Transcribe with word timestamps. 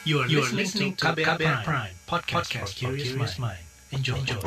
You 0.00 0.24
are, 0.24 0.28
you 0.32 0.40
are 0.40 0.48
listening 0.56 0.96
to 0.96 1.12
KBR, 1.12 1.36
KBR 1.36 1.60
Prime, 1.60 1.60
Prime 1.60 1.92
podcast, 2.08 2.48
podcast 2.48 2.72
for 2.72 2.96
curious 2.96 3.36
mind. 3.36 3.60
Enjoy. 3.92 4.16
Enjoy. 4.16 4.40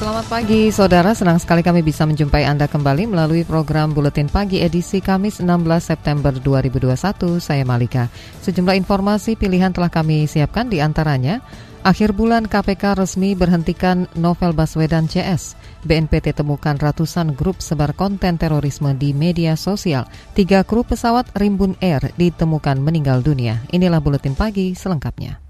Selamat 0.00 0.24
pagi 0.32 0.72
saudara, 0.72 1.12
senang 1.12 1.36
sekali 1.36 1.60
kami 1.60 1.84
bisa 1.84 2.08
menjumpai 2.08 2.48
Anda 2.48 2.72
kembali 2.72 3.12
melalui 3.12 3.44
program 3.44 3.92
Buletin 3.92 4.32
Pagi 4.32 4.64
edisi 4.64 5.04
Kamis 5.04 5.44
16 5.44 5.60
September 5.84 6.32
2021. 6.32 7.36
Saya 7.36 7.68
Malika. 7.68 8.08
Sejumlah 8.40 8.80
informasi 8.80 9.36
pilihan 9.36 9.76
telah 9.76 9.92
kami 9.92 10.24
siapkan 10.24 10.72
di 10.72 10.80
antaranya 10.80 11.44
Akhir 11.80 12.12
bulan 12.12 12.44
KPK 12.44 12.92
resmi 12.92 13.32
berhentikan 13.32 14.04
Novel 14.12 14.52
Baswedan 14.52 15.08
CS. 15.08 15.56
BNPT 15.80 16.36
temukan 16.36 16.76
ratusan 16.76 17.32
grup 17.32 17.64
sebar 17.64 17.96
konten 17.96 18.36
terorisme 18.36 18.92
di 18.92 19.16
media 19.16 19.56
sosial. 19.56 20.04
Tiga 20.36 20.60
kru 20.60 20.84
pesawat 20.84 21.32
Rimbun 21.32 21.80
Air 21.80 22.12
ditemukan 22.20 22.76
meninggal 22.84 23.24
dunia. 23.24 23.64
Inilah 23.72 24.04
Buletin 24.04 24.36
Pagi 24.36 24.76
selengkapnya. 24.76 25.40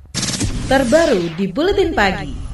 Terbaru 0.71 1.35
di 1.35 1.51
Buletin 1.51 1.99
Pagi. 1.99 2.50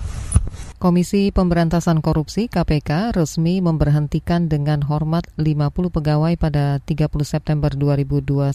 Komisi 0.77 1.33
Pemberantasan 1.33 2.05
Korupsi 2.05 2.53
KPK 2.53 3.17
resmi 3.17 3.65
memberhentikan 3.65 4.53
dengan 4.53 4.85
hormat 4.85 5.25
50 5.41 5.73
pegawai 5.73 6.37
pada 6.37 6.85
30 6.85 7.17
September 7.25 7.73
2021. 7.73 8.53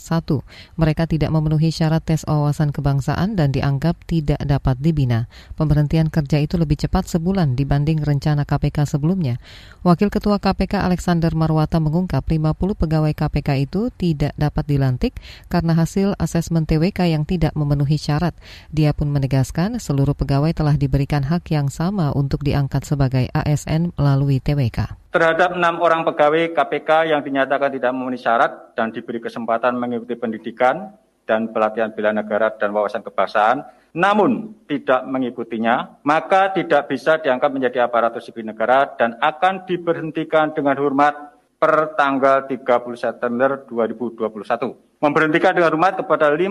Mereka 0.77 1.09
tidak 1.09 1.33
memenuhi 1.33 1.73
syarat 1.73 2.05
tes 2.05 2.21
wawasan 2.29 2.69
kebangsaan 2.69 3.33
dan 3.33 3.49
dianggap 3.49 3.97
tidak 4.05 4.37
dapat 4.37 4.77
dibina. 4.77 5.25
Pemberhentian 5.57 6.13
kerja 6.13 6.37
itu 6.37 6.61
lebih 6.61 6.85
cepat 6.85 7.09
sebulan 7.09 7.57
dibanding 7.57 8.05
rencana 8.05 8.45
KPK 8.45 8.85
sebelumnya. 8.85 9.41
Wakil 9.81 10.13
Ketua 10.13 10.37
KPK 10.37 10.77
Alexander 10.77 11.33
Marwata 11.33 11.81
mengungkap 11.81 12.21
50 12.21 12.53
pegawai 12.53 13.17
KPK 13.17 13.65
itu 13.65 13.89
tidak 13.97 14.37
dapat 14.37 14.69
dilantik 14.69 15.17
karena 15.49 15.73
hasil 15.73 16.13
asesmen 16.21 16.69
TWK 16.69 17.01
yang 17.17 17.25
tidak 17.25 17.57
memenuhi 17.57 17.97
syarat. 17.97 18.37
Dia 18.69 18.93
pun 18.93 19.09
menegaskan 19.09 19.81
seluruh 19.81 20.13
pegawai 20.13 20.53
telah 20.53 20.77
diberikan 20.77 21.25
hak 21.25 21.49
yang 21.49 21.73
sama 21.73 22.11
untuk 22.21 22.45
diangkat 22.45 22.85
sebagai 22.85 23.25
ASN 23.33 23.97
melalui 23.97 24.37
TWK. 24.37 25.09
Terhadap 25.09 25.57
enam 25.57 25.81
orang 25.81 26.05
pegawai 26.05 26.53
KPK 26.53 27.09
yang 27.09 27.25
dinyatakan 27.25 27.73
tidak 27.73 27.91
memenuhi 27.91 28.21
syarat 28.21 28.77
dan 28.77 28.93
diberi 28.93 29.17
kesempatan 29.17 29.75
mengikuti 29.75 30.13
pendidikan 30.15 30.93
dan 31.25 31.49
pelatihan 31.49 31.91
bela 31.91 32.13
negara 32.13 32.53
dan 32.55 32.71
wawasan 32.71 33.01
kebangsaan, 33.01 33.65
namun 33.91 34.55
tidak 34.71 35.03
mengikutinya, 35.03 35.99
maka 36.07 36.55
tidak 36.55 36.87
bisa 36.87 37.19
diangkat 37.19 37.51
menjadi 37.51 37.83
aparatur 37.83 38.23
sipil 38.23 38.47
negara 38.47 38.87
dan 38.95 39.19
akan 39.19 39.67
diberhentikan 39.67 40.55
dengan 40.55 40.79
hormat 40.79 41.35
per 41.59 41.93
tanggal 41.99 42.47
30 42.47 42.63
September 42.97 43.67
2021. 43.67 45.01
Memberhentikan 45.01 45.53
dengan 45.53 45.75
hormat 45.75 45.99
kepada 45.99 46.31
50 46.31 46.47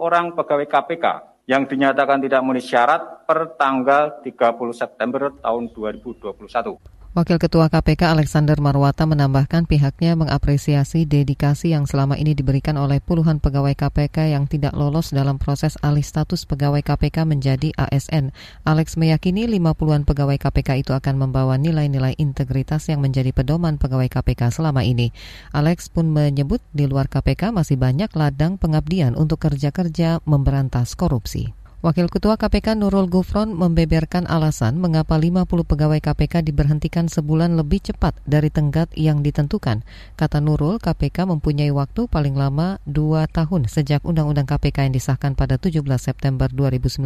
orang 0.00 0.32
pegawai 0.32 0.66
KPK 0.70 1.06
yang 1.48 1.64
dinyatakan 1.64 2.20
tidak 2.20 2.44
memenuhi 2.44 2.60
syarat 2.60 3.24
per 3.24 3.56
tanggal 3.56 4.20
30 4.20 4.36
September 4.76 5.32
tahun 5.40 5.72
2021. 5.72 6.97
Wakil 7.18 7.42
Ketua 7.42 7.66
KPK 7.66 8.14
Alexander 8.14 8.54
Marwata 8.62 9.02
menambahkan 9.02 9.66
pihaknya 9.66 10.14
mengapresiasi 10.14 11.02
dedikasi 11.02 11.74
yang 11.74 11.82
selama 11.82 12.14
ini 12.14 12.30
diberikan 12.30 12.78
oleh 12.78 13.02
puluhan 13.02 13.42
pegawai 13.42 13.74
KPK 13.74 14.38
yang 14.38 14.46
tidak 14.46 14.70
lolos 14.78 15.10
dalam 15.10 15.34
proses 15.34 15.74
alih 15.82 16.06
status 16.06 16.46
pegawai 16.46 16.78
KPK 16.78 17.26
menjadi 17.26 17.74
ASN. 17.74 18.30
Alex 18.62 18.94
meyakini 18.94 19.50
50-an 19.50 20.06
pegawai 20.06 20.38
KPK 20.38 20.86
itu 20.86 20.94
akan 20.94 21.18
membawa 21.18 21.58
nilai-nilai 21.58 22.14
integritas 22.22 22.86
yang 22.86 23.02
menjadi 23.02 23.34
pedoman 23.34 23.82
pegawai 23.82 24.06
KPK 24.06 24.54
selama 24.54 24.86
ini. 24.86 25.10
Alex 25.50 25.90
pun 25.90 26.14
menyebut 26.14 26.62
di 26.70 26.86
luar 26.86 27.10
KPK 27.10 27.50
masih 27.50 27.82
banyak 27.82 28.14
ladang 28.14 28.62
pengabdian 28.62 29.18
untuk 29.18 29.42
kerja-kerja 29.42 30.22
memberantas 30.22 30.94
korupsi. 30.94 31.57
Wakil 31.78 32.10
Ketua 32.10 32.34
KPK 32.34 32.74
Nurul 32.74 33.06
Gufron 33.06 33.54
membeberkan 33.54 34.26
alasan 34.26 34.82
mengapa 34.82 35.14
50 35.14 35.46
pegawai 35.46 36.02
KPK 36.02 36.42
diberhentikan 36.42 37.06
sebulan 37.06 37.54
lebih 37.54 37.78
cepat 37.78 38.18
dari 38.26 38.50
tenggat 38.50 38.90
yang 38.98 39.22
ditentukan. 39.22 39.86
Kata 40.18 40.42
Nurul, 40.42 40.82
KPK 40.82 41.30
mempunyai 41.30 41.70
waktu 41.70 42.10
paling 42.10 42.34
lama 42.34 42.82
2 42.90 43.30
tahun 43.30 43.70
sejak 43.70 44.02
Undang-Undang 44.02 44.50
KPK 44.50 44.90
yang 44.90 44.94
disahkan 44.98 45.38
pada 45.38 45.54
17 45.54 45.86
September 46.02 46.50
2019 46.50 46.98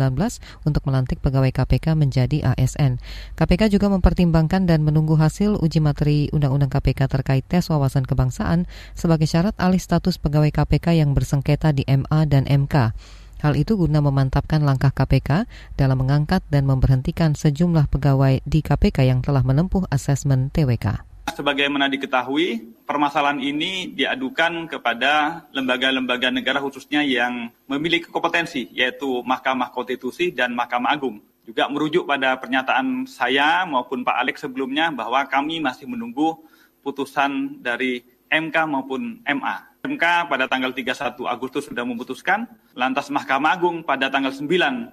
untuk 0.65 0.83
melantik 0.89 1.21
pegawai 1.21 1.53
KPK 1.53 1.93
menjadi 1.93 2.57
ASN. 2.57 2.97
KPK 3.37 3.77
juga 3.77 3.93
mempertimbangkan 3.93 4.65
dan 4.65 4.89
menunggu 4.89 5.21
hasil 5.21 5.61
uji 5.61 5.85
materi 5.85 6.33
Undang-Undang 6.33 6.73
KPK 6.73 7.13
terkait 7.13 7.45
tes 7.45 7.69
wawasan 7.69 8.09
kebangsaan 8.09 8.65
sebagai 8.97 9.29
syarat 9.29 9.53
alih 9.61 9.85
status 9.85 10.17
pegawai 10.17 10.49
KPK 10.49 10.97
yang 10.97 11.13
bersengketa 11.13 11.77
di 11.77 11.85
MA 11.85 12.25
dan 12.25 12.49
MK. 12.49 12.97
Hal 13.43 13.59
itu 13.59 13.75
guna 13.75 13.99
memantapkan 13.99 14.63
langkah 14.63 14.95
KPK 14.95 15.51
dalam 15.75 15.99
mengangkat 15.99 16.47
dan 16.47 16.63
memberhentikan 16.63 17.35
sejumlah 17.35 17.91
pegawai 17.91 18.39
di 18.47 18.63
KPK 18.63 19.03
yang 19.03 19.19
telah 19.19 19.43
menempuh 19.43 19.83
asesmen 19.91 20.47
TWK. 20.55 21.03
Sebagaimana 21.35 21.91
diketahui, 21.91 22.63
permasalahan 22.87 23.43
ini 23.43 23.91
diadukan 23.99 24.71
kepada 24.71 25.43
lembaga-lembaga 25.51 26.31
negara 26.31 26.63
khususnya 26.63 27.03
yang 27.03 27.51
memiliki 27.67 28.15
kompetensi, 28.15 28.71
yaitu 28.71 29.27
Mahkamah 29.27 29.75
Konstitusi 29.75 30.31
dan 30.31 30.55
Mahkamah 30.55 30.95
Agung. 30.95 31.19
Juga 31.43 31.67
merujuk 31.67 32.07
pada 32.07 32.39
pernyataan 32.39 33.11
saya 33.11 33.67
maupun 33.67 34.07
Pak 34.07 34.23
Alex 34.23 34.47
sebelumnya 34.47 34.95
bahwa 34.95 35.27
kami 35.27 35.59
masih 35.59 35.91
menunggu 35.91 36.39
putusan 36.79 37.59
dari 37.59 38.07
MK 38.31 38.55
maupun 38.71 39.19
MA. 39.27 39.72
MK 39.83 40.31
pada 40.31 40.47
tanggal 40.47 40.71
31 40.71 41.27
Agustus 41.27 41.67
sudah 41.67 41.83
memutuskan, 41.83 42.47
lantas 42.71 43.11
Mahkamah 43.11 43.59
Agung 43.59 43.83
pada 43.83 44.07
tanggal 44.07 44.31
9 44.31 44.47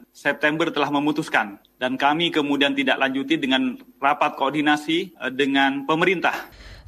September 0.10 0.66
telah 0.74 0.90
memutuskan, 0.90 1.62
dan 1.78 1.94
kami 1.94 2.34
kemudian 2.34 2.74
tidak 2.74 2.98
lanjuti 2.98 3.38
dengan 3.38 3.78
rapat 4.02 4.34
koordinasi 4.34 5.14
eh, 5.14 5.30
dengan 5.30 5.86
pemerintah. 5.86 6.34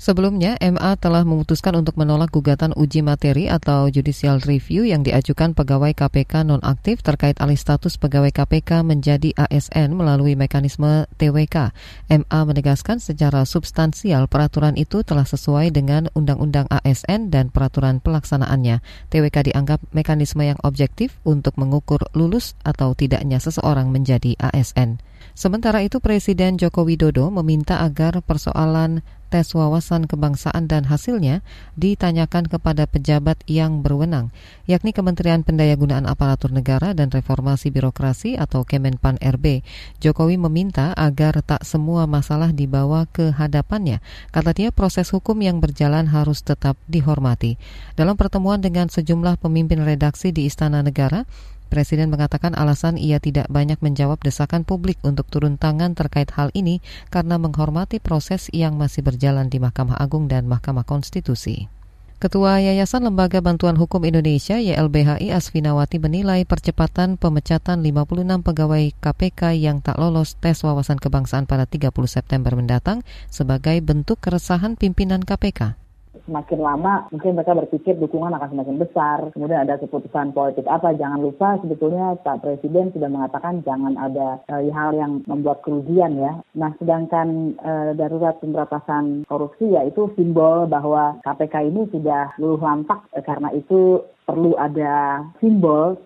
Sebelumnya, 0.02 0.58
MA 0.58 0.98
telah 0.98 1.22
memutuskan 1.22 1.78
untuk 1.78 1.94
menolak 1.94 2.34
gugatan 2.34 2.74
uji 2.74 3.06
materi 3.06 3.46
atau 3.46 3.86
judicial 3.86 4.42
review 4.42 4.82
yang 4.82 5.06
diajukan 5.06 5.54
pegawai 5.54 5.94
KPK 5.94 6.42
nonaktif 6.42 7.06
terkait 7.06 7.38
alih 7.38 7.54
status 7.54 8.02
pegawai 8.02 8.34
KPK 8.34 8.82
menjadi 8.82 9.30
ASN 9.38 9.94
melalui 9.94 10.34
mekanisme 10.34 11.06
TWK. 11.22 11.70
MA 12.10 12.40
menegaskan 12.50 12.98
secara 12.98 13.46
substansial 13.46 14.26
peraturan 14.26 14.74
itu 14.74 15.06
telah 15.06 15.30
sesuai 15.30 15.70
dengan 15.70 16.10
Undang-Undang 16.18 16.66
ASN 16.82 17.30
dan 17.30 17.54
peraturan 17.54 18.02
pelaksanaannya. 18.02 18.82
TWK 19.14 19.54
dianggap 19.54 19.86
mekanisme 19.94 20.42
yang 20.42 20.58
objektif 20.66 21.22
untuk 21.30 21.62
mengukur 21.62 22.02
lulus 22.18 22.58
atau 22.66 22.98
tidaknya 22.98 23.38
seseorang 23.38 23.94
menjadi 23.94 24.34
ASN. 24.50 25.11
Sementara 25.32 25.80
itu 25.82 26.04
Presiden 26.04 26.60
Joko 26.60 26.84
Widodo 26.84 27.32
meminta 27.32 27.80
agar 27.80 28.20
persoalan 28.20 29.00
tes 29.32 29.48
wawasan 29.56 30.12
kebangsaan 30.12 30.68
dan 30.68 30.84
hasilnya 30.84 31.40
ditanyakan 31.80 32.52
kepada 32.52 32.84
pejabat 32.84 33.40
yang 33.48 33.80
berwenang, 33.80 34.36
yakni 34.68 34.92
Kementerian 34.92 35.48
Pendayagunaan 35.48 36.04
Aparatur 36.04 36.52
Negara 36.52 36.92
dan 36.92 37.08
Reformasi 37.08 37.72
Birokrasi 37.72 38.36
atau 38.36 38.68
Kemenpan 38.68 39.16
RB. 39.24 39.64
Jokowi 40.04 40.36
meminta 40.36 40.92
agar 41.00 41.40
tak 41.48 41.64
semua 41.64 42.04
masalah 42.12 42.52
dibawa 42.52 43.08
ke 43.08 43.32
hadapannya. 43.32 44.04
Kata 44.36 44.52
dia 44.52 44.70
proses 44.76 45.08
hukum 45.16 45.40
yang 45.40 45.64
berjalan 45.64 46.12
harus 46.12 46.44
tetap 46.44 46.76
dihormati. 46.92 47.56
Dalam 47.96 48.20
pertemuan 48.20 48.60
dengan 48.60 48.92
sejumlah 48.92 49.40
pemimpin 49.40 49.80
redaksi 49.80 50.36
di 50.36 50.52
Istana 50.52 50.84
Negara, 50.84 51.24
Presiden 51.72 52.12
mengatakan 52.12 52.52
alasan 52.52 53.00
ia 53.00 53.24
tidak 53.24 53.48
banyak 53.48 53.80
menjawab 53.80 54.20
desakan 54.20 54.68
publik 54.68 55.00
untuk 55.08 55.32
turun 55.32 55.56
tangan 55.56 55.96
terkait 55.96 56.28
hal 56.36 56.52
ini 56.52 56.84
karena 57.08 57.40
menghormati 57.40 58.04
proses 58.04 58.52
yang 58.52 58.76
masih 58.76 59.08
berjalan 59.08 59.48
di 59.48 59.56
Mahkamah 59.64 59.96
Agung 59.96 60.28
dan 60.28 60.52
Mahkamah 60.52 60.84
Konstitusi. 60.84 61.72
Ketua 62.20 62.60
Yayasan 62.60 63.08
Lembaga 63.08 63.40
Bantuan 63.40 63.80
Hukum 63.80 64.04
Indonesia 64.04 64.60
YLBHI 64.60 65.32
Asfinawati 65.32 65.98
menilai 65.98 66.44
percepatan 66.44 67.16
pemecatan 67.16 67.82
56 67.82 68.46
pegawai 68.46 68.84
KPK 69.00 69.42
yang 69.58 69.80
tak 69.80 69.96
lolos 69.96 70.38
tes 70.38 70.60
wawasan 70.62 71.00
kebangsaan 71.00 71.48
pada 71.48 71.64
30 71.64 71.90
September 72.06 72.52
mendatang 72.54 73.02
sebagai 73.32 73.80
bentuk 73.80 74.20
keresahan 74.20 74.76
pimpinan 74.78 75.26
KPK 75.26 75.81
semakin 76.26 76.60
lama 76.62 76.94
mungkin 77.10 77.38
mereka 77.38 77.58
berpikir 77.58 77.98
dukungan 77.98 78.34
akan 78.36 78.50
semakin 78.54 78.78
besar. 78.78 79.18
Kemudian 79.34 79.66
ada 79.66 79.78
keputusan 79.82 80.34
politik 80.36 80.66
apa? 80.70 80.94
Jangan 80.96 81.20
lupa 81.22 81.58
sebetulnya 81.62 82.18
Pak 82.22 82.46
Presiden 82.46 82.94
sudah 82.94 83.10
mengatakan 83.10 83.66
jangan 83.66 83.98
ada 83.98 84.42
uh, 84.50 84.62
hal 84.72 84.92
yang 84.96 85.22
membuat 85.26 85.66
kerugian 85.66 86.18
ya. 86.18 86.40
Nah 86.58 86.72
sedangkan 86.78 87.58
uh, 87.62 87.92
darurat 87.98 88.38
pemberantasan 88.40 89.26
korupsi 89.28 89.74
ya 89.74 89.86
itu 89.86 90.10
simbol 90.16 90.66
bahwa 90.70 91.20
KPK 91.26 91.74
ini 91.74 91.88
sudah 91.90 92.34
luluh 92.38 92.62
lantak 92.62 93.02
uh, 93.14 93.24
karena 93.24 93.50
itu 93.54 94.02
perlu 94.22 94.56
ada 94.56 95.28
simbol 95.44 95.98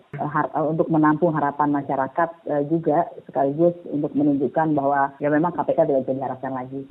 untuk 0.56 0.88
menampung 0.90 1.30
harapan 1.36 1.70
masyarakat 1.70 2.48
juga 2.66 3.06
sekaligus 3.28 3.76
untuk 3.86 4.10
menunjukkan 4.18 4.74
bahwa 4.74 5.14
ya 5.22 5.30
memang 5.30 5.54
KPK 5.54 5.86
tidak 5.86 6.02
bisa 6.08 6.16
diharapkan 6.16 6.50
lagi. 6.56 6.82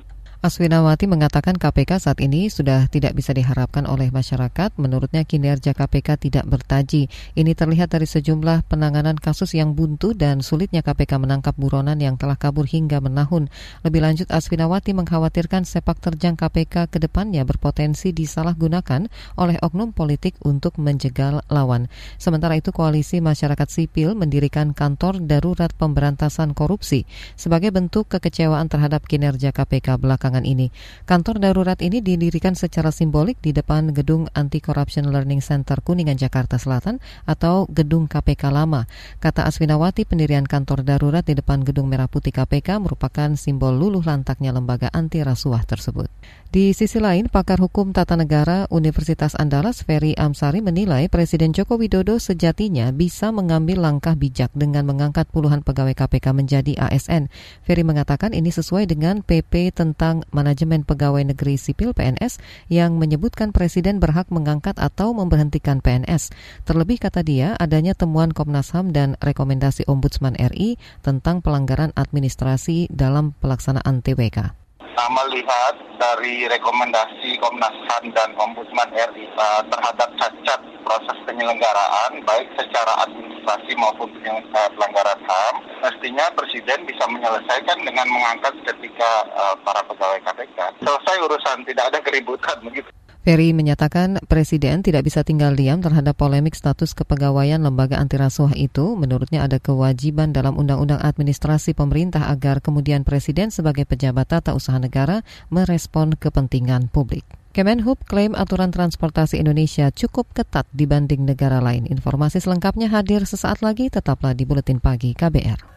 Aswinawati 0.44 1.08
mengatakan 1.08 1.56
KPK 1.56 1.96
saat 1.96 2.20
ini 2.20 2.52
sudah 2.52 2.92
tidak 2.92 3.16
bisa 3.16 3.32
diharapkan 3.32 3.88
oleh 3.88 4.12
masyarakat. 4.12 4.76
Menurutnya 4.76 5.24
kinerja 5.24 5.72
KPK 5.72 6.28
tidak 6.28 6.44
bertaji. 6.44 7.08
Ini 7.32 7.56
terlihat 7.56 7.96
dari 7.96 8.04
sejumlah 8.04 8.68
penanganan 8.68 9.16
kasus 9.16 9.56
yang 9.56 9.72
buntu 9.72 10.12
dan 10.12 10.44
sulitnya 10.44 10.84
KPK 10.84 11.24
menangkap 11.24 11.56
buronan 11.56 11.96
yang 12.04 12.20
telah 12.20 12.36
kabur 12.36 12.68
hingga 12.68 13.00
menahun. 13.00 13.48
Lebih 13.80 14.04
lanjut 14.04 14.28
Aswinawati 14.28 14.92
mengkhawatirkan 14.92 15.64
sepak 15.64 16.04
terjang 16.04 16.36
KPK 16.36 16.92
ke 16.92 17.00
depannya 17.00 17.40
berpotensi 17.48 18.12
disalahgunakan 18.12 19.08
oleh 19.40 19.56
oknum 19.64 19.96
politik 19.96 20.36
untuk 20.44 20.76
menjegal 20.76 21.48
lawan. 21.48 21.88
Sementara 22.20 22.60
itu 22.60 22.76
Koalisi 22.76 23.24
Masyarakat 23.24 23.72
Sipil 23.72 24.12
mendirikan 24.12 24.76
kantor 24.76 25.24
darurat 25.24 25.72
pemberantasan 25.72 26.52
korupsi 26.52 27.08
sebagai 27.40 27.72
bentuk 27.72 28.12
kekecewaan 28.12 28.68
terhadap 28.68 29.08
kinerja 29.08 29.56
KPK 29.56 29.96
belakangan 29.96 30.25
belakangan 30.26 30.42
ini. 30.42 30.74
Kantor 31.06 31.38
darurat 31.38 31.78
ini 31.78 32.02
didirikan 32.02 32.58
secara 32.58 32.90
simbolik 32.90 33.38
di 33.38 33.54
depan 33.54 33.94
Gedung 33.94 34.26
Anti-Corruption 34.34 35.14
Learning 35.14 35.38
Center 35.38 35.78
Kuningan, 35.78 36.18
Jakarta 36.18 36.58
Selatan 36.58 36.98
atau 37.30 37.70
Gedung 37.70 38.10
KPK 38.10 38.50
Lama. 38.50 38.90
Kata 39.22 39.46
Aswinawati, 39.46 40.02
pendirian 40.02 40.42
kantor 40.42 40.82
darurat 40.82 41.22
di 41.22 41.38
depan 41.38 41.62
Gedung 41.62 41.86
Merah 41.86 42.10
Putih 42.10 42.34
KPK 42.34 42.82
merupakan 42.82 43.38
simbol 43.38 43.78
luluh 43.78 44.02
lantaknya 44.02 44.50
lembaga 44.50 44.90
anti 44.90 45.22
rasuah 45.22 45.62
tersebut. 45.62 46.10
Di 46.50 46.72
sisi 46.72 46.98
lain, 47.02 47.28
pakar 47.28 47.60
hukum 47.60 47.92
tata 47.92 48.16
negara 48.16 48.64
Universitas 48.72 49.36
Andalas 49.36 49.84
Ferry 49.84 50.16
Amsari 50.16 50.64
menilai 50.64 51.10
Presiden 51.12 51.52
Joko 51.52 51.76
Widodo 51.76 52.16
sejatinya 52.16 52.90
bisa 52.96 53.28
mengambil 53.28 53.84
langkah 53.84 54.16
bijak 54.16 54.48
dengan 54.56 54.88
mengangkat 54.88 55.28
puluhan 55.28 55.60
pegawai 55.60 55.92
KPK 55.92 56.32
menjadi 56.32 56.72
ASN. 56.80 57.28
Ferry 57.60 57.84
mengatakan 57.84 58.32
ini 58.32 58.48
sesuai 58.48 58.88
dengan 58.88 59.20
PP 59.20 59.74
tentang 59.76 60.15
Manajemen 60.30 60.84
Pegawai 60.84 61.24
Negeri 61.24 61.56
Sipil 61.56 61.96
PNS 61.96 62.38
yang 62.68 63.00
menyebutkan 63.00 63.50
Presiden 63.50 63.98
berhak 63.98 64.28
mengangkat 64.28 64.76
atau 64.76 65.16
memberhentikan 65.16 65.80
PNS. 65.80 66.32
Terlebih 66.68 67.00
kata 67.00 67.24
dia, 67.24 67.56
adanya 67.56 67.96
temuan 67.96 68.32
Komnas 68.32 68.72
HAM 68.76 68.92
dan 68.92 69.16
rekomendasi 69.18 69.88
Ombudsman 69.88 70.36
RI 70.36 70.76
tentang 71.00 71.40
pelanggaran 71.40 71.96
administrasi 71.96 72.92
dalam 72.92 73.36
pelaksanaan 73.40 74.04
TWK. 74.04 74.65
Nah, 74.96 75.12
melihat 75.12 75.76
dari 76.00 76.48
rekomendasi 76.48 77.36
Komnas 77.36 77.76
HAM 77.84 78.16
dan 78.16 78.32
Ombudsman 78.40 78.88
RI 78.96 79.28
uh, 79.36 79.60
terhadap 79.68 80.08
cacat 80.16 80.60
proses 80.88 81.18
penyelenggaraan, 81.28 82.24
baik 82.24 82.48
secara 82.56 83.04
administrasi 83.04 83.76
maupun 83.76 84.08
uh, 84.24 84.68
pelanggaran 84.72 85.20
HAM, 85.20 85.54
mestinya 85.84 86.32
Presiden 86.32 86.88
bisa 86.88 87.04
menyelesaikan 87.12 87.84
dengan 87.84 88.08
mengangkat 88.08 88.56
ketika 88.64 89.28
uh, 89.36 89.52
para 89.60 89.84
pegawai 89.84 90.16
KPK. 90.24 90.58
Selesai 90.80 91.16
urusan, 91.28 91.68
tidak 91.68 91.92
ada 91.92 92.00
keributan 92.00 92.56
begitu. 92.64 92.88
Ferry 93.26 93.50
menyatakan 93.50 94.22
Presiden 94.30 94.86
tidak 94.86 95.02
bisa 95.02 95.26
tinggal 95.26 95.58
diam 95.58 95.82
terhadap 95.82 96.14
polemik 96.14 96.54
status 96.54 96.94
kepegawaian 96.94 97.58
lembaga 97.58 97.98
anti 97.98 98.14
rasuah 98.14 98.54
itu. 98.54 98.94
Menurutnya 98.94 99.42
ada 99.42 99.58
kewajiban 99.58 100.30
dalam 100.30 100.54
Undang-Undang 100.54 101.02
Administrasi 101.02 101.74
Pemerintah 101.74 102.30
agar 102.30 102.62
kemudian 102.62 103.02
Presiden 103.02 103.50
sebagai 103.50 103.82
pejabat 103.82 104.30
tata 104.30 104.54
usaha 104.54 104.78
negara 104.78 105.26
merespon 105.50 106.14
kepentingan 106.14 106.86
publik. 106.86 107.26
Kemenhub 107.50 107.98
klaim 108.06 108.38
aturan 108.38 108.70
transportasi 108.70 109.42
Indonesia 109.42 109.90
cukup 109.90 110.30
ketat 110.30 110.70
dibanding 110.70 111.26
negara 111.26 111.58
lain. 111.58 111.82
Informasi 111.90 112.38
selengkapnya 112.38 112.86
hadir 112.94 113.26
sesaat 113.26 113.58
lagi, 113.58 113.90
tetaplah 113.90 114.38
di 114.38 114.46
Buletin 114.46 114.78
Pagi 114.78 115.18
KBR. 115.18 115.74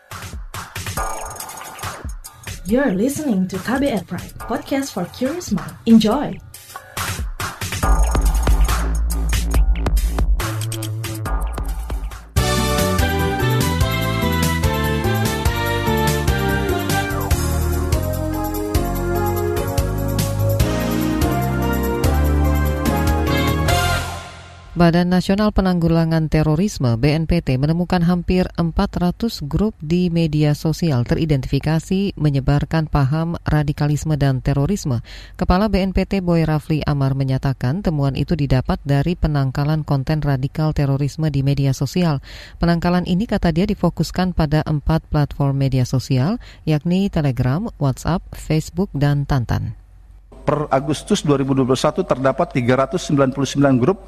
You're 2.70 2.94
listening 2.94 3.50
to 3.50 3.58
KBR 3.58 4.06
Pride, 4.06 4.38
podcast 4.38 4.94
for 4.94 5.10
curious 5.18 5.50
mind. 5.50 5.74
Enjoy! 5.90 6.49
Badan 24.80 25.12
Nasional 25.12 25.52
Penanggulangan 25.52 26.32
Terorisme 26.32 26.96
BNPT 26.96 27.60
menemukan 27.60 28.00
hampir 28.00 28.48
400 28.56 29.44
grup 29.44 29.76
di 29.84 30.08
media 30.08 30.56
sosial 30.56 31.04
teridentifikasi 31.04 32.16
menyebarkan 32.16 32.88
paham 32.88 33.36
radikalisme 33.44 34.16
dan 34.16 34.40
terorisme. 34.40 35.04
Kepala 35.36 35.68
BNPT 35.68 36.24
Boy 36.24 36.48
Rafli 36.48 36.80
Amar 36.88 37.12
menyatakan 37.12 37.84
temuan 37.84 38.16
itu 38.16 38.40
didapat 38.40 38.80
dari 38.88 39.20
penangkalan 39.20 39.84
konten 39.84 40.24
radikal 40.24 40.72
terorisme 40.72 41.28
di 41.28 41.44
media 41.44 41.76
sosial. 41.76 42.24
Penangkalan 42.64 43.04
ini 43.04 43.28
kata 43.28 43.52
dia 43.52 43.68
difokuskan 43.68 44.32
pada 44.32 44.64
empat 44.64 45.04
platform 45.12 45.60
media 45.60 45.84
sosial 45.84 46.40
yakni 46.64 47.12
Telegram, 47.12 47.68
WhatsApp, 47.84 48.24
Facebook, 48.32 48.88
dan 48.96 49.28
Tantan. 49.28 49.76
Per 50.48 50.72
Agustus 50.72 51.20
2021 51.28 51.68
terdapat 52.08 52.48
399 52.56 53.36
grup 53.76 54.08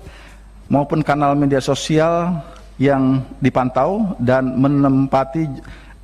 maupun 0.72 1.04
kanal 1.04 1.36
media 1.36 1.60
sosial 1.60 2.40
yang 2.80 3.20
dipantau 3.44 4.16
dan 4.16 4.56
menempati 4.56 5.52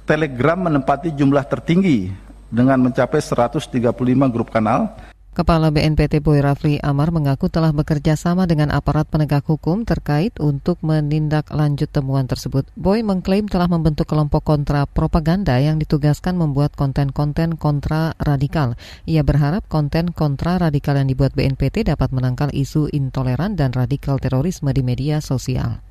Telegram 0.03 0.59
menempati 0.59 1.15
jumlah 1.15 1.43
tertinggi 1.47 2.11
dengan 2.47 2.79
mencapai 2.79 3.19
135 3.19 3.71
grup 4.31 4.51
kanal 4.51 4.91
Kepala 5.37 5.69
BNPT 5.69 6.17
Boy 6.25 6.41
Rafli 6.41 6.81
Amar 6.81 7.13
mengaku 7.13 7.45
telah 7.45 7.69
bekerja 7.69 8.17
sama 8.17 8.49
dengan 8.49 8.73
aparat 8.73 9.05
penegak 9.05 9.45
hukum 9.45 9.85
terkait 9.85 10.33
untuk 10.41 10.81
menindaklanjut 10.81 11.93
temuan 11.93 12.25
tersebut. 12.25 12.65
Boy 12.73 13.05
mengklaim 13.05 13.45
telah 13.45 13.69
membentuk 13.69 14.09
kelompok 14.09 14.41
kontra 14.41 14.89
propaganda 14.89 15.61
yang 15.61 15.77
ditugaskan 15.77 16.41
membuat 16.41 16.73
konten-konten 16.73 17.53
kontra 17.53 18.17
radikal. 18.17 18.81
Ia 19.05 19.21
berharap 19.21 19.69
konten 19.69 20.09
kontra 20.09 20.57
radikal 20.57 20.97
yang 20.97 21.05
dibuat 21.05 21.37
BNPT 21.37 21.85
dapat 21.85 22.09
menangkal 22.09 22.49
isu 22.49 22.89
intoleran 22.89 23.53
dan 23.53 23.77
radikal 23.77 24.17
terorisme 24.17 24.73
di 24.73 24.81
media 24.81 25.21
sosial. 25.21 25.86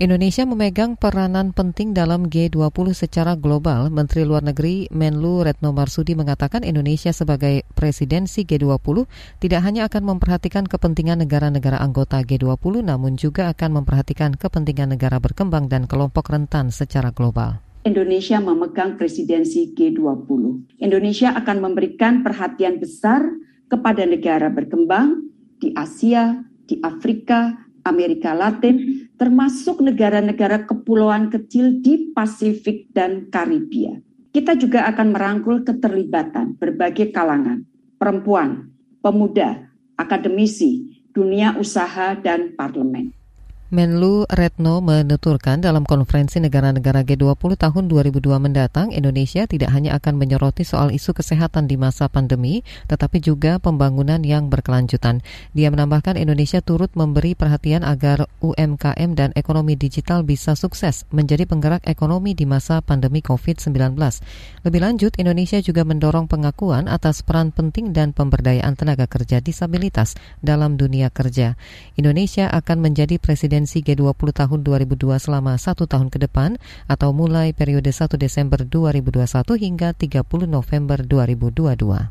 Indonesia 0.00 0.48
memegang 0.48 0.96
peranan 0.96 1.52
penting 1.52 1.92
dalam 1.92 2.32
G20 2.32 2.96
secara 2.96 3.36
global. 3.36 3.92
Menteri 3.92 4.24
Luar 4.24 4.40
Negeri 4.40 4.88
Menlu 4.88 5.44
Retno 5.44 5.76
Marsudi 5.76 6.16
mengatakan 6.16 6.64
Indonesia 6.64 7.12
sebagai 7.12 7.68
presidensi 7.76 8.48
G20 8.48 9.04
tidak 9.44 9.60
hanya 9.60 9.92
akan 9.92 10.16
memperhatikan 10.16 10.64
kepentingan 10.64 11.20
negara-negara 11.20 11.76
anggota 11.84 12.24
G20 12.24 12.80
namun 12.80 13.20
juga 13.20 13.52
akan 13.52 13.84
memperhatikan 13.84 14.40
kepentingan 14.40 14.96
negara 14.96 15.20
berkembang 15.20 15.68
dan 15.68 15.84
kelompok 15.84 16.32
rentan 16.32 16.72
secara 16.72 17.12
global. 17.12 17.60
Indonesia 17.84 18.40
memegang 18.40 18.96
presidensi 18.96 19.76
G20. 19.76 20.32
Indonesia 20.80 21.36
akan 21.36 21.60
memberikan 21.60 22.24
perhatian 22.24 22.80
besar 22.80 23.20
kepada 23.68 24.08
negara 24.08 24.48
berkembang 24.48 25.28
di 25.60 25.76
Asia, 25.76 26.40
di 26.64 26.80
Afrika, 26.80 27.68
Amerika 27.84 28.32
Latin, 28.32 29.09
termasuk 29.20 29.84
negara-negara 29.84 30.64
kepulauan 30.64 31.28
kecil 31.28 31.84
di 31.84 32.08
Pasifik 32.16 32.88
dan 32.96 33.28
Karibia. 33.28 34.00
Kita 34.32 34.56
juga 34.56 34.88
akan 34.88 35.12
merangkul 35.12 35.60
keterlibatan 35.60 36.56
berbagai 36.56 37.12
kalangan, 37.12 37.60
perempuan, 38.00 38.72
pemuda, 39.04 39.68
akademisi, 40.00 41.04
dunia 41.12 41.52
usaha, 41.60 42.16
dan 42.16 42.56
parlemen. 42.56 43.12
Menlu 43.70 44.26
Retno 44.26 44.82
menuturkan 44.82 45.62
dalam 45.62 45.86
konferensi 45.86 46.42
negara-negara 46.42 47.06
G20 47.06 47.54
tahun 47.54 47.86
2002 47.86 48.18
mendatang, 48.42 48.90
Indonesia 48.90 49.46
tidak 49.46 49.70
hanya 49.70 49.94
akan 49.94 50.18
menyoroti 50.18 50.66
soal 50.66 50.90
isu 50.90 51.14
kesehatan 51.14 51.70
di 51.70 51.78
masa 51.78 52.10
pandemi, 52.10 52.66
tetapi 52.90 53.22
juga 53.22 53.62
pembangunan 53.62 54.18
yang 54.26 54.50
berkelanjutan. 54.50 55.22
Dia 55.54 55.70
menambahkan 55.70 56.18
Indonesia 56.18 56.58
turut 56.58 56.90
memberi 56.98 57.38
perhatian 57.38 57.86
agar 57.86 58.26
UMKM 58.42 59.14
dan 59.14 59.30
ekonomi 59.38 59.78
digital 59.78 60.26
bisa 60.26 60.58
sukses 60.58 61.06
menjadi 61.14 61.46
penggerak 61.46 61.86
ekonomi 61.86 62.34
di 62.34 62.50
masa 62.50 62.82
pandemi 62.82 63.22
COVID-19. 63.22 63.94
Lebih 64.66 64.80
lanjut, 64.82 65.14
Indonesia 65.14 65.62
juga 65.62 65.86
mendorong 65.86 66.26
pengakuan 66.26 66.90
atas 66.90 67.22
peran 67.22 67.54
penting 67.54 67.94
dan 67.94 68.18
pemberdayaan 68.18 68.74
tenaga 68.74 69.06
kerja 69.06 69.38
disabilitas 69.38 70.18
dalam 70.42 70.74
dunia 70.74 71.06
kerja. 71.14 71.54
Indonesia 71.94 72.50
akan 72.50 72.82
menjadi 72.82 73.22
presiden 73.22 73.59
presidensi 73.60 73.84
G20 73.84 74.32
tahun 74.32 74.64
2002 74.64 75.20
selama 75.20 75.60
satu 75.60 75.84
tahun 75.84 76.08
ke 76.08 76.24
depan 76.24 76.56
atau 76.88 77.12
mulai 77.12 77.52
periode 77.52 77.92
1 77.92 78.16
Desember 78.16 78.64
2021 78.64 79.20
hingga 79.60 79.92
30 79.92 80.48
November 80.48 81.04
2022. 81.04 82.08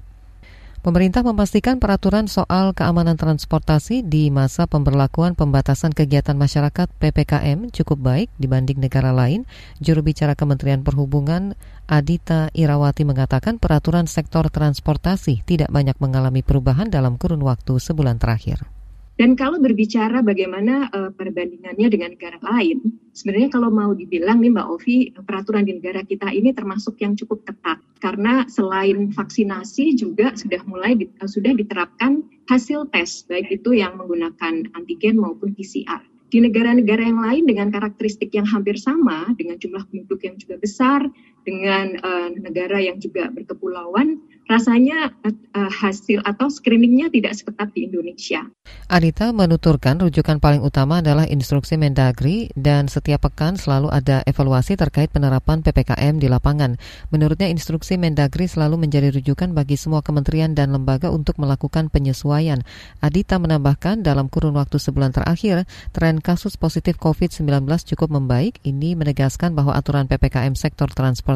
Pemerintah 0.80 1.26
memastikan 1.26 1.82
peraturan 1.82 2.30
soal 2.30 2.72
keamanan 2.78 3.18
transportasi 3.18 4.06
di 4.06 4.30
masa 4.30 4.70
pemberlakuan 4.70 5.34
pembatasan 5.34 5.90
kegiatan 5.92 6.38
masyarakat 6.38 6.88
PPKM 7.02 7.74
cukup 7.74 7.98
baik 8.00 8.30
dibanding 8.38 8.78
negara 8.78 9.10
lain. 9.10 9.44
Juru 9.82 10.06
bicara 10.06 10.38
Kementerian 10.38 10.86
Perhubungan 10.86 11.58
Adita 11.90 12.54
Irawati 12.54 13.04
mengatakan 13.10 13.58
peraturan 13.58 14.06
sektor 14.06 14.48
transportasi 14.54 15.44
tidak 15.44 15.74
banyak 15.74 15.98
mengalami 15.98 16.46
perubahan 16.46 16.88
dalam 16.88 17.18
kurun 17.20 17.42
waktu 17.44 17.76
sebulan 17.76 18.22
terakhir. 18.22 18.79
Dan 19.20 19.36
kalau 19.36 19.60
berbicara 19.60 20.24
bagaimana 20.24 20.88
uh, 20.96 21.12
perbandingannya 21.12 21.92
dengan 21.92 22.16
negara 22.16 22.40
lain, 22.40 23.04
sebenarnya 23.12 23.52
kalau 23.52 23.68
mau 23.68 23.92
dibilang 23.92 24.40
nih 24.40 24.56
Mbak 24.56 24.68
Ovi, 24.72 25.12
peraturan 25.12 25.68
di 25.68 25.76
negara 25.76 26.08
kita 26.08 26.32
ini 26.32 26.56
termasuk 26.56 26.96
yang 27.04 27.20
cukup 27.20 27.44
ketat 27.44 27.84
karena 28.00 28.48
selain 28.48 29.12
vaksinasi 29.12 30.00
juga 30.00 30.32
sudah 30.40 30.64
mulai 30.64 30.96
di, 30.96 31.12
uh, 31.20 31.28
sudah 31.28 31.52
diterapkan 31.52 32.24
hasil 32.48 32.88
tes 32.96 33.28
baik 33.28 33.52
itu 33.60 33.76
yang 33.76 34.00
menggunakan 34.00 34.72
antigen 34.72 35.20
maupun 35.20 35.52
PCR. 35.52 36.00
Di 36.32 36.40
negara-negara 36.40 37.04
yang 37.04 37.20
lain 37.20 37.44
dengan 37.44 37.76
karakteristik 37.76 38.32
yang 38.32 38.48
hampir 38.48 38.80
sama, 38.80 39.36
dengan 39.36 39.60
jumlah 39.60 39.84
penduduk 39.92 40.24
yang 40.24 40.40
juga 40.40 40.56
besar, 40.62 41.04
dengan 41.48 41.96
uh, 42.04 42.30
negara 42.36 42.78
yang 42.84 43.00
juga 43.00 43.32
berkepulauan, 43.32 44.20
rasanya 44.50 45.14
uh, 45.22 45.70
hasil 45.70 46.26
atau 46.26 46.50
screeningnya 46.50 47.14
tidak 47.14 47.38
seketat 47.38 47.70
di 47.78 47.86
Indonesia. 47.86 48.50
Anita 48.90 49.30
menuturkan 49.30 50.02
rujukan 50.02 50.42
paling 50.42 50.66
utama 50.66 51.06
adalah 51.06 51.30
instruksi 51.30 51.78
Mendagri 51.78 52.50
dan 52.58 52.90
setiap 52.90 53.30
pekan 53.30 53.62
selalu 53.62 53.94
ada 53.94 54.26
evaluasi 54.26 54.74
terkait 54.74 55.14
penerapan 55.14 55.62
PPKM 55.62 56.18
di 56.18 56.26
lapangan. 56.26 56.82
Menurutnya 57.14 57.46
instruksi 57.54 58.02
Mendagri 58.02 58.50
selalu 58.50 58.82
menjadi 58.82 59.14
rujukan 59.14 59.54
bagi 59.54 59.78
semua 59.78 60.02
kementerian 60.02 60.58
dan 60.58 60.74
lembaga 60.74 61.14
untuk 61.14 61.38
melakukan 61.38 61.94
penyesuaian. 61.94 62.66
Adita 63.06 63.38
menambahkan 63.38 64.02
dalam 64.02 64.34
kurun 64.34 64.58
waktu 64.58 64.82
sebulan 64.82 65.14
terakhir, 65.14 65.70
tren 65.94 66.18
kasus 66.26 66.58
positif 66.58 66.98
COVID-19 66.98 67.46
cukup 67.94 68.10
membaik. 68.10 68.58
Ini 68.66 68.98
menegaskan 68.98 69.54
bahwa 69.54 69.78
aturan 69.78 70.10
PPKM 70.10 70.58
sektor 70.58 70.90
transportasi 70.90 71.29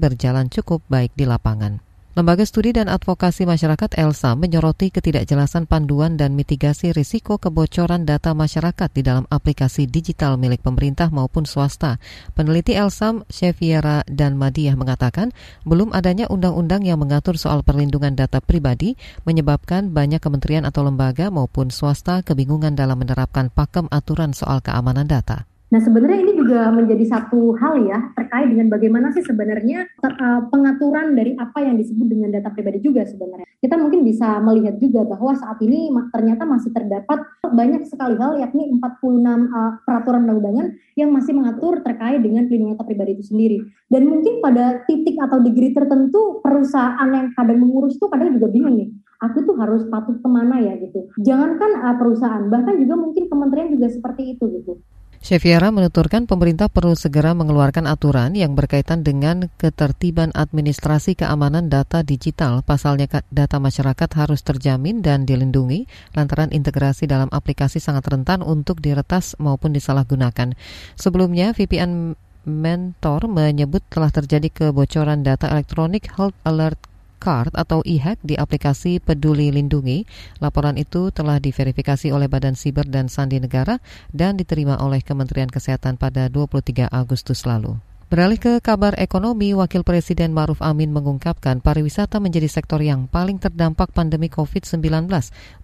berjalan 0.00 0.50
cukup 0.50 0.82
baik 0.90 1.14
di 1.14 1.28
lapangan. 1.28 1.86
Lembaga 2.16 2.48
Studi 2.48 2.72
dan 2.72 2.88
Advokasi 2.88 3.44
Masyarakat 3.44 3.92
ELSA 3.92 4.40
menyoroti 4.40 4.88
ketidakjelasan 4.88 5.68
panduan 5.68 6.16
dan 6.16 6.32
mitigasi 6.32 6.96
risiko 6.96 7.36
kebocoran 7.36 8.08
data 8.08 8.32
masyarakat 8.32 8.88
di 8.88 9.04
dalam 9.04 9.28
aplikasi 9.28 9.84
digital 9.84 10.40
milik 10.40 10.64
pemerintah 10.64 11.12
maupun 11.12 11.44
swasta. 11.44 12.00
Peneliti 12.32 12.72
ELSA, 12.72 13.20
Cheviera 13.28 14.00
dan 14.08 14.40
Madiah 14.40 14.80
mengatakan, 14.80 15.36
belum 15.68 15.92
adanya 15.92 16.24
undang-undang 16.32 16.88
yang 16.88 17.04
mengatur 17.04 17.36
soal 17.36 17.60
perlindungan 17.60 18.16
data 18.16 18.40
pribadi 18.40 18.96
menyebabkan 19.28 19.92
banyak 19.92 20.24
kementerian 20.24 20.64
atau 20.64 20.88
lembaga 20.88 21.28
maupun 21.28 21.68
swasta 21.68 22.24
kebingungan 22.24 22.72
dalam 22.72 22.96
menerapkan 22.96 23.52
pakem 23.52 23.92
aturan 23.92 24.32
soal 24.32 24.64
keamanan 24.64 25.04
data. 25.04 25.44
Nah 25.66 25.82
sebenarnya 25.82 26.22
ini 26.22 26.32
juga 26.38 26.70
menjadi 26.70 27.04
satu 27.10 27.58
hal 27.58 27.90
ya 27.90 27.98
terkait 28.14 28.54
dengan 28.54 28.70
bagaimana 28.70 29.10
sih 29.10 29.26
sebenarnya 29.26 29.90
uh, 29.98 30.46
pengaturan 30.46 31.18
dari 31.18 31.34
apa 31.34 31.58
yang 31.58 31.74
disebut 31.74 32.06
dengan 32.06 32.30
data 32.30 32.54
pribadi 32.54 32.78
juga 32.78 33.02
sebenarnya. 33.02 33.42
Kita 33.58 33.74
mungkin 33.74 34.06
bisa 34.06 34.38
melihat 34.38 34.78
juga 34.78 35.02
bahwa 35.02 35.34
saat 35.34 35.58
ini 35.66 35.90
ternyata 36.14 36.46
masih 36.46 36.70
terdapat 36.70 37.18
banyak 37.42 37.82
sekali 37.82 38.14
hal 38.14 38.38
yakni 38.38 38.78
46 38.78 38.78
uh, 38.78 39.82
peraturan 39.82 40.30
undang-undangan 40.30 40.66
yang 40.94 41.10
masih 41.10 41.34
mengatur 41.34 41.82
terkait 41.82 42.22
dengan 42.22 42.46
pelindungan 42.46 42.78
data 42.78 42.86
pribadi 42.86 43.18
itu 43.18 43.24
sendiri. 43.26 43.58
Dan 43.90 44.06
mungkin 44.06 44.38
pada 44.38 44.86
titik 44.86 45.18
atau 45.18 45.42
degree 45.42 45.74
tertentu 45.74 46.38
perusahaan 46.46 47.10
yang 47.10 47.34
kadang 47.34 47.58
mengurus 47.58 47.98
itu 47.98 48.06
kadang 48.06 48.30
juga 48.38 48.46
bingung 48.54 48.78
nih 48.78 48.90
aku 49.16 49.48
tuh 49.48 49.56
harus 49.56 49.88
patuh 49.88 50.20
ke 50.20 50.28
mana 50.28 50.60
ya 50.60 50.76
gitu. 50.76 51.08
Jangankan 51.24 51.70
uh, 51.80 51.96
perusahaan, 51.96 52.44
bahkan 52.52 52.76
juga 52.76 52.94
mungkin 53.00 53.32
kementerian 53.32 53.72
juga 53.72 53.88
seperti 53.88 54.36
itu 54.36 54.44
gitu. 54.60 54.84
Cheviera 55.20 55.72
menuturkan 55.72 56.28
pemerintah 56.28 56.68
perlu 56.68 56.92
segera 56.92 57.32
mengeluarkan 57.32 57.88
aturan 57.88 58.36
yang 58.36 58.52
berkaitan 58.52 59.00
dengan 59.00 59.48
ketertiban 59.56 60.30
administrasi 60.34 61.16
keamanan 61.18 61.72
data 61.72 62.04
digital. 62.04 62.60
Pasalnya 62.62 63.24
data 63.32 63.56
masyarakat 63.56 64.10
harus 64.16 64.40
terjamin 64.44 65.00
dan 65.00 65.24
dilindungi 65.24 65.84
lantaran 66.12 66.52
integrasi 66.52 67.08
dalam 67.08 67.32
aplikasi 67.32 67.80
sangat 67.82 68.06
rentan 68.08 68.44
untuk 68.44 68.78
diretas 68.78 69.34
maupun 69.36 69.72
disalahgunakan. 69.72 70.54
Sebelumnya, 70.96 71.56
VPN 71.56 72.16
Mentor 72.46 73.26
menyebut 73.26 73.82
telah 73.90 74.14
terjadi 74.14 74.46
kebocoran 74.54 75.26
data 75.26 75.50
elektronik 75.50 76.14
Health 76.14 76.38
Alert 76.46 76.78
Card 77.26 77.58
atau 77.58 77.82
e-hack 77.82 78.22
di 78.22 78.38
aplikasi 78.38 79.02
Peduli 79.02 79.50
Lindungi. 79.50 80.06
Laporan 80.38 80.78
itu 80.78 81.10
telah 81.10 81.42
diverifikasi 81.42 82.14
oleh 82.14 82.30
Badan 82.30 82.54
Siber 82.54 82.86
dan 82.86 83.10
Sandi 83.10 83.42
Negara 83.42 83.82
dan 84.14 84.38
diterima 84.38 84.78
oleh 84.78 85.02
Kementerian 85.02 85.50
Kesehatan 85.50 85.98
pada 85.98 86.30
23 86.30 86.86
Agustus 86.86 87.42
lalu. 87.42 87.74
Beralih 88.06 88.38
ke 88.38 88.62
kabar 88.62 88.94
ekonomi, 89.02 89.50
Wakil 89.50 89.82
Presiden 89.82 90.30
Maruf 90.30 90.62
Amin 90.62 90.94
mengungkapkan 90.94 91.58
pariwisata 91.58 92.22
menjadi 92.22 92.46
sektor 92.46 92.78
yang 92.78 93.10
paling 93.10 93.42
terdampak 93.42 93.90
pandemi 93.90 94.30
COVID-19. 94.30 95.10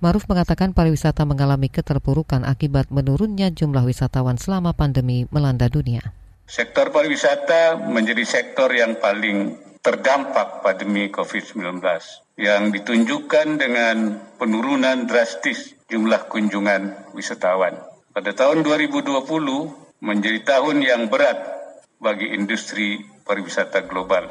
Maruf 0.02 0.26
mengatakan 0.26 0.75
pariwisata 0.75 1.23
mengalami 1.23 1.71
keterpurukan 1.71 2.42
akibat 2.42 2.90
menurunnya 2.90 3.54
jumlah 3.54 3.87
wisatawan 3.87 4.42
selama 4.42 4.75
pandemi 4.75 5.31
melanda 5.31 5.71
dunia. 5.71 6.02
Sektor 6.42 6.90
pariwisata 6.90 7.78
menjadi 7.87 8.26
sektor 8.26 8.75
yang 8.75 8.99
paling 8.99 9.71
terdampak 9.83 10.62
pandemi 10.62 11.11
COVID-19 11.11 11.83
yang 12.39 12.71
ditunjukkan 12.71 13.59
dengan 13.59 14.15
penurunan 14.39 15.11
drastis 15.11 15.75
jumlah 15.91 16.31
kunjungan 16.31 17.11
wisatawan. 17.19 17.83
Pada 18.15 18.31
tahun 18.31 18.62
2020 18.62 19.11
menjadi 19.99 20.41
tahun 20.47 20.87
yang 20.87 21.11
berat 21.11 21.35
bagi 21.99 22.31
industri 22.31 23.03
pariwisata 23.27 23.83
global. 23.91 24.31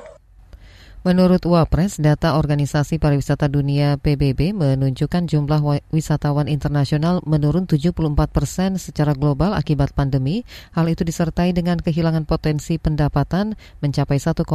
Menurut 1.02 1.42
Wapres, 1.50 1.98
data 1.98 2.38
Organisasi 2.38 3.02
Pariwisata 3.02 3.50
Dunia 3.50 3.98
PBB 3.98 4.54
menunjukkan 4.54 5.26
jumlah 5.26 5.82
wisatawan 5.90 6.46
internasional 6.46 7.26
menurun 7.26 7.66
74 7.66 8.06
persen 8.30 8.78
secara 8.78 9.18
global 9.18 9.58
akibat 9.58 9.98
pandemi. 9.98 10.46
Hal 10.78 10.86
itu 10.94 11.02
disertai 11.02 11.58
dengan 11.58 11.82
kehilangan 11.82 12.30
potensi 12.30 12.78
pendapatan 12.78 13.58
mencapai 13.82 14.22
1, 14.22 14.46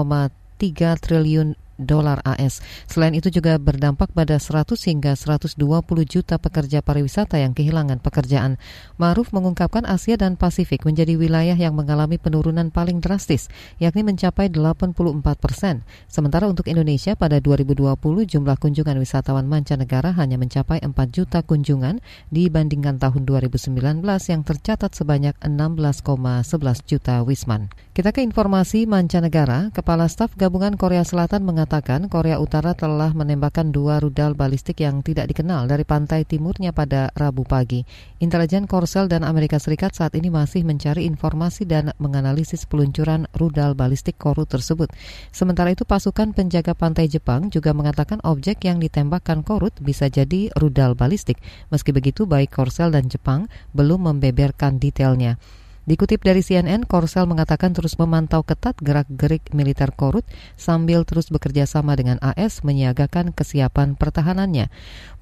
3 0.59 0.97
triliun 1.07 1.55
dolar 1.77 2.25
AS. 2.25 2.65
Selain 2.89 3.13
itu 3.13 3.29
juga 3.29 3.61
berdampak 3.61 4.11
pada 4.17 4.41
100 4.41 4.77
hingga 4.89 5.13
120 5.13 5.61
juta 6.09 6.41
pekerja 6.41 6.81
pariwisata 6.81 7.39
yang 7.39 7.53
kehilangan 7.53 8.01
pekerjaan. 8.01 8.57
Maruf 8.97 9.31
mengungkapkan 9.31 9.85
Asia 9.85 10.17
dan 10.17 10.35
Pasifik 10.41 10.89
menjadi 10.89 11.15
wilayah 11.21 11.55
yang 11.55 11.77
mengalami 11.77 12.17
penurunan 12.17 12.73
paling 12.73 13.05
drastis, 13.05 13.53
yakni 13.77 14.03
mencapai 14.03 14.49
84 14.49 14.97
persen. 15.37 15.85
Sementara 16.09 16.49
untuk 16.49 16.67
Indonesia 16.67 17.13
pada 17.15 17.39
2020 17.39 17.93
jumlah 18.25 18.57
kunjungan 18.57 18.97
wisatawan 18.97 19.45
mancanegara 19.45 20.17
hanya 20.17 20.41
mencapai 20.41 20.81
4 20.81 20.91
juta 21.13 21.45
kunjungan 21.45 22.01
dibandingkan 22.33 22.97
tahun 22.97 23.29
2019 23.29 24.01
yang 24.33 24.43
tercatat 24.43 24.97
sebanyak 24.97 25.37
16,11 25.45 26.89
juta 26.89 27.21
wisman. 27.21 27.69
Kita 27.93 28.13
ke 28.13 28.21
informasi 28.25 28.85
mancanegara, 28.85 29.73
Kepala 29.73 30.09
Staf 30.09 30.37
Gabungan 30.37 30.77
Korea 30.77 31.05
Selatan 31.05 31.45
mengatakan 31.45 31.66
Korea 32.07 32.39
Utara 32.39 32.79
telah 32.79 33.11
menembakkan 33.11 33.75
dua 33.75 33.99
rudal 33.99 34.39
balistik 34.39 34.87
yang 34.87 35.03
tidak 35.03 35.27
dikenal 35.35 35.67
dari 35.67 35.83
pantai 35.83 36.23
timurnya 36.23 36.71
pada 36.71 37.11
Rabu 37.11 37.43
pagi. 37.43 37.83
Intelijen 38.23 38.71
Korsel 38.71 39.11
dan 39.11 39.27
Amerika 39.27 39.59
Serikat 39.59 39.93
saat 39.99 40.15
ini 40.15 40.31
masih 40.31 40.63
mencari 40.63 41.11
informasi 41.11 41.67
dan 41.67 41.91
menganalisis 41.99 42.71
peluncuran 42.71 43.27
rudal 43.35 43.75
balistik 43.75 44.15
Korut 44.15 44.47
tersebut. 44.47 44.95
Sementara 45.35 45.75
itu 45.75 45.83
pasukan 45.83 46.31
penjaga 46.33 46.79
pantai 46.79 47.11
Jepang 47.11 47.51
juga 47.51 47.75
mengatakan 47.75 48.23
objek 48.23 48.63
yang 48.63 48.79
ditembakkan 48.79 49.43
Korut 49.43 49.75
bisa 49.83 50.07
jadi 50.07 50.55
rudal 50.55 50.95
balistik. 50.95 51.43
Meski 51.75 51.91
begitu, 51.91 52.31
baik 52.31 52.55
Korsel 52.55 52.95
dan 52.95 53.11
Jepang 53.11 53.51
belum 53.75 54.07
membeberkan 54.07 54.79
detailnya. 54.79 55.37
Dikutip 55.87 56.27
dari 56.27 56.43
CNN, 56.43 56.83
Korsel 56.83 57.31
mengatakan 57.31 57.71
terus 57.71 57.95
memantau 57.95 58.43
ketat 58.43 58.75
gerak-gerik 58.83 59.55
militer 59.55 59.95
Korut 59.95 60.27
sambil 60.59 61.07
terus 61.07 61.31
bekerja 61.31 61.63
sama 61.63 61.95
dengan 61.95 62.19
AS 62.19 62.67
menyiagakan 62.67 63.31
kesiapan 63.31 63.95
pertahanannya. 63.95 64.67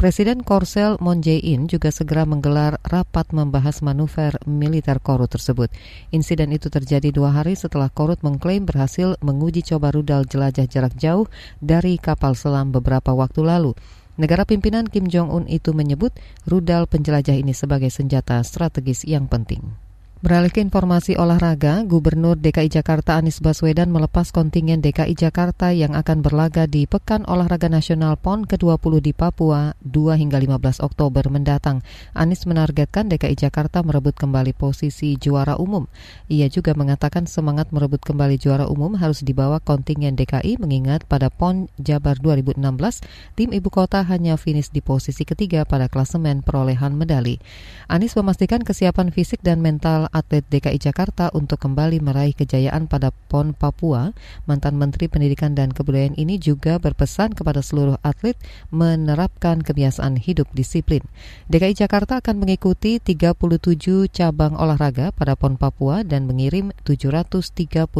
Presiden 0.00 0.40
Korsel 0.40 0.96
Moon 1.04 1.20
Jae-in 1.20 1.68
juga 1.68 1.92
segera 1.92 2.24
menggelar 2.24 2.80
rapat 2.80 3.36
membahas 3.36 3.84
manuver 3.84 4.40
militer 4.48 5.04
Korut 5.04 5.28
tersebut. 5.28 5.68
Insiden 6.16 6.48
itu 6.56 6.72
terjadi 6.72 7.12
dua 7.12 7.36
hari 7.36 7.60
setelah 7.60 7.92
Korut 7.92 8.24
mengklaim 8.24 8.64
berhasil 8.64 9.20
menguji 9.20 9.68
coba 9.68 9.92
rudal 9.92 10.24
jelajah 10.24 10.64
jarak 10.64 10.96
jauh 10.96 11.28
dari 11.60 12.00
kapal 12.00 12.32
selam 12.32 12.72
beberapa 12.72 13.12
waktu 13.12 13.44
lalu. 13.44 13.76
Negara 14.16 14.48
pimpinan 14.48 14.88
Kim 14.88 15.12
Jong-un 15.12 15.44
itu 15.44 15.76
menyebut 15.76 16.16
rudal 16.48 16.88
penjelajah 16.88 17.36
ini 17.36 17.52
sebagai 17.52 17.92
senjata 17.92 18.40
strategis 18.40 19.04
yang 19.04 19.28
penting. 19.28 19.83
Beralih 20.24 20.48
ke 20.48 20.64
informasi 20.64 21.20
olahraga, 21.20 21.84
Gubernur 21.84 22.40
DKI 22.40 22.72
Jakarta 22.72 23.20
Anies 23.20 23.44
Baswedan 23.44 23.92
melepas 23.92 24.32
kontingen 24.32 24.80
DKI 24.80 25.12
Jakarta 25.12 25.68
yang 25.68 25.92
akan 25.92 26.24
berlaga 26.24 26.64
di 26.64 26.88
Pekan 26.88 27.28
Olahraga 27.28 27.68
Nasional 27.68 28.16
PON 28.16 28.48
ke-20 28.48 29.04
di 29.04 29.12
Papua 29.12 29.76
2 29.84 30.16
hingga 30.16 30.40
15 30.40 30.80
Oktober 30.80 31.28
mendatang. 31.28 31.84
Anies 32.16 32.48
menargetkan 32.48 33.12
DKI 33.12 33.36
Jakarta 33.36 33.84
merebut 33.84 34.16
kembali 34.16 34.56
posisi 34.56 35.20
juara 35.20 35.60
umum. 35.60 35.84
Ia 36.32 36.48
juga 36.48 36.72
mengatakan 36.72 37.28
semangat 37.28 37.68
merebut 37.68 38.00
kembali 38.00 38.40
juara 38.40 38.64
umum 38.64 38.96
harus 38.96 39.20
dibawa 39.20 39.60
kontingen 39.60 40.16
DKI 40.16 40.56
mengingat 40.56 41.04
pada 41.04 41.28
PON 41.28 41.68
Jabar 41.76 42.16
2016, 42.16 42.64
tim 43.36 43.52
ibu 43.52 43.68
kota 43.68 44.00
hanya 44.00 44.40
finish 44.40 44.72
di 44.72 44.80
posisi 44.80 45.28
ketiga 45.28 45.68
pada 45.68 45.84
klasemen 45.92 46.40
perolehan 46.40 46.96
medali. 46.96 47.36
Anies 47.92 48.16
memastikan 48.16 48.64
kesiapan 48.64 49.12
fisik 49.12 49.44
dan 49.44 49.60
mental 49.60 50.08
atlet 50.14 50.46
DKI 50.46 50.78
Jakarta 50.78 51.34
untuk 51.34 51.58
kembali 51.58 51.98
meraih 51.98 52.32
kejayaan 52.38 52.86
pada 52.86 53.10
PON 53.10 53.50
Papua, 53.50 54.14
mantan 54.46 54.78
Menteri 54.78 55.10
Pendidikan 55.10 55.58
dan 55.58 55.74
Kebudayaan 55.74 56.14
ini 56.14 56.38
juga 56.38 56.78
berpesan 56.78 57.34
kepada 57.34 57.60
seluruh 57.60 57.98
atlet 58.06 58.38
menerapkan 58.70 59.58
kebiasaan 59.58 60.22
hidup 60.22 60.46
disiplin. 60.54 61.02
DKI 61.50 61.74
Jakarta 61.74 62.22
akan 62.22 62.46
mengikuti 62.46 63.02
37 63.02 63.34
cabang 64.14 64.54
olahraga 64.54 65.10
pada 65.10 65.34
PON 65.34 65.58
Papua 65.58 66.06
dan 66.06 66.30
mengirim 66.30 66.70
735 66.86 67.90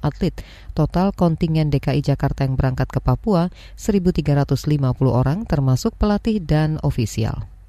atlet. 0.00 0.34
Total 0.72 1.12
kontingen 1.12 1.68
DKI 1.68 2.00
Jakarta 2.00 2.48
yang 2.48 2.56
berangkat 2.56 2.88
ke 2.88 3.04
Papua 3.04 3.52
1.350 3.76 4.80
orang 5.12 5.44
termasuk 5.44 5.92
pelatih 6.00 6.40
dan 6.40 6.80
ofisial. 6.80 7.59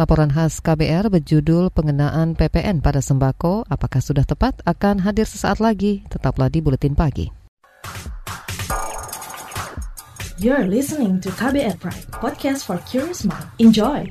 Laporan 0.00 0.32
khas 0.32 0.64
KBR 0.64 1.12
berjudul 1.12 1.68
Pengenaan 1.76 2.32
PPN 2.32 2.80
pada 2.80 3.04
Sembako, 3.04 3.68
apakah 3.68 4.00
sudah 4.00 4.24
tepat? 4.24 4.56
Akan 4.64 5.04
hadir 5.04 5.28
sesaat 5.28 5.60
lagi. 5.60 6.08
Tetaplah 6.08 6.48
di 6.48 6.64
Buletin 6.64 6.96
Pagi. 6.96 7.28
You're 10.40 10.64
listening 10.64 11.20
to 11.20 11.28
KBR 11.28 11.76
Pride, 11.84 12.08
podcast 12.16 12.64
for 12.64 12.80
curious 12.88 13.28
mind. 13.28 13.44
Enjoy! 13.60 14.08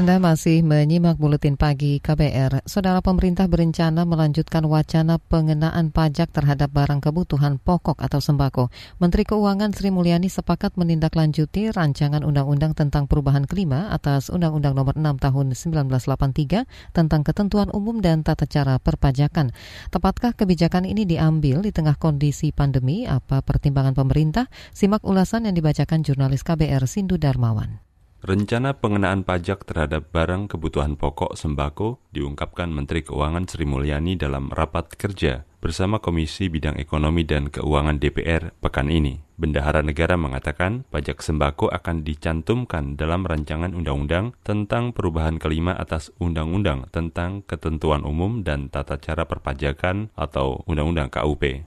Anda 0.00 0.16
masih 0.16 0.64
menyimak 0.64 1.20
buletin 1.20 1.60
pagi 1.60 2.00
KBR. 2.00 2.64
Saudara 2.64 3.04
pemerintah 3.04 3.44
berencana 3.44 4.08
melanjutkan 4.08 4.64
wacana 4.64 5.20
pengenaan 5.20 5.92
pajak 5.92 6.32
terhadap 6.32 6.72
barang 6.72 7.04
kebutuhan 7.04 7.60
pokok 7.60 8.00
atau 8.00 8.16
sembako. 8.16 8.72
Menteri 8.96 9.28
Keuangan 9.28 9.76
Sri 9.76 9.92
Mulyani 9.92 10.32
sepakat 10.32 10.80
menindaklanjuti 10.80 11.68
rancangan 11.68 12.24
undang-undang 12.24 12.72
tentang 12.72 13.04
perubahan 13.12 13.44
klima 13.44 13.92
atas 13.92 14.32
Undang-Undang 14.32 14.72
Nomor 14.72 14.96
6 14.96 15.04
Tahun 15.20 15.46
1983 15.52 16.96
tentang 16.96 17.20
ketentuan 17.20 17.68
umum 17.68 18.00
dan 18.00 18.24
tata 18.24 18.48
cara 18.48 18.80
perpajakan. 18.80 19.52
Tepatkah 19.92 20.32
kebijakan 20.32 20.88
ini 20.88 21.04
diambil 21.04 21.60
di 21.60 21.76
tengah 21.76 22.00
kondisi 22.00 22.56
pandemi? 22.56 23.04
Apa 23.04 23.44
pertimbangan 23.44 23.92
pemerintah? 23.92 24.48
Simak 24.72 25.04
ulasan 25.04 25.44
yang 25.44 25.60
dibacakan 25.60 26.00
jurnalis 26.00 26.40
KBR 26.40 26.88
Sindu 26.88 27.20
Darmawan. 27.20 27.89
Rencana 28.20 28.76
pengenaan 28.76 29.24
pajak 29.24 29.64
terhadap 29.64 30.12
barang 30.12 30.52
kebutuhan 30.52 31.00
pokok 31.00 31.40
sembako 31.40 32.04
diungkapkan 32.12 32.68
Menteri 32.68 33.00
Keuangan 33.00 33.48
Sri 33.48 33.64
Mulyani 33.64 34.12
dalam 34.12 34.52
rapat 34.52 34.92
kerja 34.92 35.48
bersama 35.64 36.04
Komisi 36.04 36.52
Bidang 36.52 36.76
Ekonomi 36.76 37.24
dan 37.24 37.48
Keuangan 37.48 37.96
DPR 37.96 38.52
pekan 38.60 38.92
ini. 38.92 39.24
Bendahara 39.40 39.80
negara 39.80 40.20
mengatakan 40.20 40.84
pajak 40.92 41.24
sembako 41.24 41.72
akan 41.72 42.04
dicantumkan 42.04 43.00
dalam 43.00 43.24
rancangan 43.24 43.72
undang-undang 43.72 44.36
tentang 44.44 44.92
perubahan 44.92 45.40
kelima 45.40 45.72
atas 45.72 46.12
undang-undang 46.20 46.92
tentang 46.92 47.40
ketentuan 47.48 48.04
umum 48.04 48.44
dan 48.44 48.68
tata 48.68 49.00
cara 49.00 49.24
perpajakan 49.24 50.12
atau 50.12 50.60
undang-undang 50.68 51.08
KUP. 51.08 51.64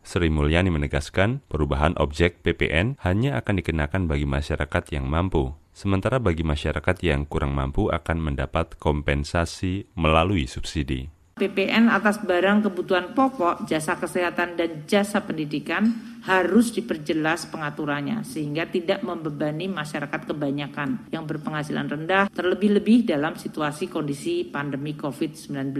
Sri 0.00 0.32
Mulyani 0.32 0.72
menegaskan 0.72 1.44
perubahan 1.52 1.92
objek 2.00 2.40
PPN 2.40 2.96
hanya 3.04 3.36
akan 3.36 3.60
dikenakan 3.60 4.08
bagi 4.08 4.24
masyarakat 4.24 4.96
yang 4.96 5.04
mampu, 5.04 5.59
sementara 5.80 6.20
bagi 6.20 6.44
masyarakat 6.44 7.00
yang 7.00 7.24
kurang 7.24 7.56
mampu 7.56 7.88
akan 7.88 8.20
mendapat 8.20 8.76
kompensasi 8.76 9.88
melalui 9.96 10.44
subsidi. 10.44 11.08
PPN 11.40 11.88
atas 11.88 12.20
barang 12.20 12.68
kebutuhan 12.68 13.16
pokok, 13.16 13.64
jasa 13.64 13.96
kesehatan, 13.96 14.60
dan 14.60 14.84
jasa 14.84 15.24
pendidikan 15.24 15.88
harus 16.28 16.68
diperjelas 16.76 17.48
pengaturannya 17.48 18.20
sehingga 18.28 18.68
tidak 18.68 19.00
membebani 19.00 19.64
masyarakat 19.72 20.28
kebanyakan 20.28 21.08
yang 21.08 21.24
berpenghasilan 21.24 21.88
rendah 21.88 22.28
terlebih-lebih 22.28 23.08
dalam 23.08 23.40
situasi 23.40 23.88
kondisi 23.88 24.44
pandemi 24.44 24.92
COVID-19 24.92 25.72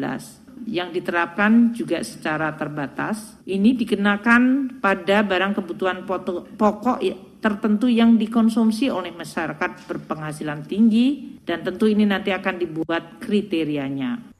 yang 0.64 0.96
diterapkan 0.96 1.76
juga 1.76 2.00
secara 2.00 2.56
terbatas. 2.56 3.36
Ini 3.44 3.76
dikenakan 3.76 4.76
pada 4.80 5.20
barang 5.20 5.60
kebutuhan 5.60 6.08
pokok 6.56 7.04
tertentu 7.40 7.88
yang 7.88 8.20
dikonsumsi 8.20 8.92
oleh 8.92 9.10
masyarakat 9.10 9.88
berpenghasilan 9.88 10.64
tinggi 10.68 11.40
dan 11.44 11.64
tentu 11.64 11.88
ini 11.88 12.04
nanti 12.04 12.30
akan 12.30 12.60
dibuat 12.60 13.18
kriterianya. 13.18 14.32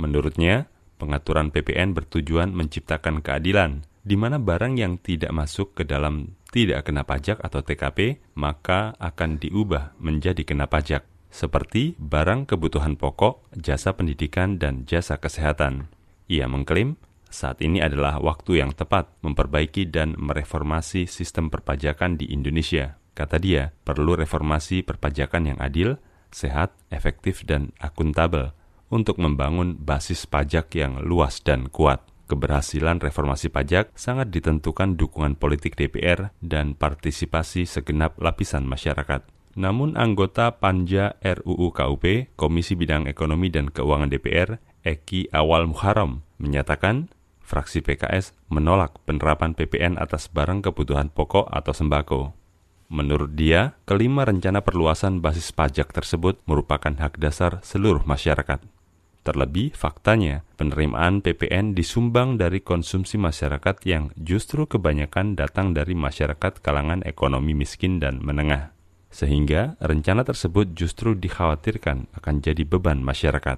Menurutnya, 0.00 0.68
pengaturan 0.96 1.52
PPN 1.52 1.92
bertujuan 1.92 2.52
menciptakan 2.52 3.20
keadilan 3.20 3.84
di 4.02 4.16
mana 4.16 4.40
barang 4.40 4.76
yang 4.80 4.96
tidak 4.96 5.32
masuk 5.36 5.76
ke 5.76 5.84
dalam 5.84 6.34
tidak 6.50 6.88
kena 6.88 7.04
pajak 7.04 7.36
atau 7.42 7.60
TKP 7.60 8.22
maka 8.38 8.96
akan 8.96 9.36
diubah 9.36 9.92
menjadi 10.00 10.40
kena 10.46 10.64
pajak 10.70 11.04
seperti 11.36 11.92
barang 12.00 12.48
kebutuhan 12.48 12.96
pokok, 12.96 13.44
jasa 13.52 13.92
pendidikan, 13.92 14.56
dan 14.56 14.88
jasa 14.88 15.20
kesehatan. 15.20 15.92
Ia 16.32 16.48
mengklaim 16.48 16.96
saat 17.36 17.60
ini 17.60 17.84
adalah 17.84 18.16
waktu 18.16 18.64
yang 18.64 18.72
tepat 18.72 19.12
memperbaiki 19.20 19.92
dan 19.92 20.16
mereformasi 20.16 21.04
sistem 21.04 21.52
perpajakan 21.52 22.16
di 22.16 22.32
Indonesia. 22.32 22.96
Kata 23.12 23.36
dia, 23.36 23.76
perlu 23.84 24.16
reformasi 24.16 24.80
perpajakan 24.80 25.52
yang 25.52 25.58
adil, 25.60 26.00
sehat, 26.32 26.72
efektif, 26.88 27.44
dan 27.44 27.76
akuntabel 27.76 28.56
untuk 28.88 29.20
membangun 29.20 29.76
basis 29.76 30.24
pajak 30.24 30.72
yang 30.72 31.04
luas 31.04 31.44
dan 31.44 31.68
kuat. 31.68 32.00
Keberhasilan 32.26 32.98
reformasi 32.98 33.52
pajak 33.52 33.94
sangat 33.94 34.34
ditentukan 34.34 34.98
dukungan 34.98 35.38
politik 35.38 35.78
DPR 35.78 36.34
dan 36.42 36.74
partisipasi 36.74 37.68
segenap 37.68 38.18
lapisan 38.18 38.66
masyarakat. 38.66 39.22
Namun 39.56 39.96
anggota 39.96 40.52
Panja 40.52 41.16
RUU 41.22 41.72
KUP, 41.72 42.36
Komisi 42.36 42.76
Bidang 42.76 43.08
Ekonomi 43.08 43.48
dan 43.48 43.72
Keuangan 43.72 44.12
DPR, 44.12 44.60
Eki 44.84 45.32
Awal 45.32 45.70
Muharram, 45.70 46.26
menyatakan 46.36 47.08
fraksi 47.46 47.78
PKS 47.78 48.34
menolak 48.50 48.98
penerapan 49.06 49.54
PPN 49.54 50.02
atas 50.02 50.26
barang 50.26 50.66
kebutuhan 50.66 51.14
pokok 51.14 51.46
atau 51.46 51.70
sembako. 51.70 52.34
Menurut 52.90 53.38
dia, 53.38 53.78
kelima 53.86 54.26
rencana 54.26 54.62
perluasan 54.62 55.22
basis 55.22 55.54
pajak 55.54 55.94
tersebut 55.94 56.42
merupakan 56.50 56.90
hak 56.90 57.22
dasar 57.22 57.62
seluruh 57.62 58.02
masyarakat. 58.02 58.58
Terlebih, 59.22 59.74
faktanya 59.74 60.46
penerimaan 60.54 61.22
PPN 61.22 61.74
disumbang 61.74 62.38
dari 62.38 62.62
konsumsi 62.62 63.18
masyarakat 63.18 63.82
yang 63.86 64.14
justru 64.18 64.66
kebanyakan 64.66 65.34
datang 65.34 65.74
dari 65.74 65.98
masyarakat 65.98 66.62
kalangan 66.62 67.02
ekonomi 67.02 67.54
miskin 67.54 67.98
dan 67.98 68.22
menengah 68.22 68.76
sehingga 69.16 69.80
rencana 69.80 70.28
tersebut 70.28 70.76
justru 70.76 71.16
dikhawatirkan 71.16 72.12
akan 72.12 72.34
jadi 72.44 72.68
beban 72.68 73.00
masyarakat. 73.00 73.56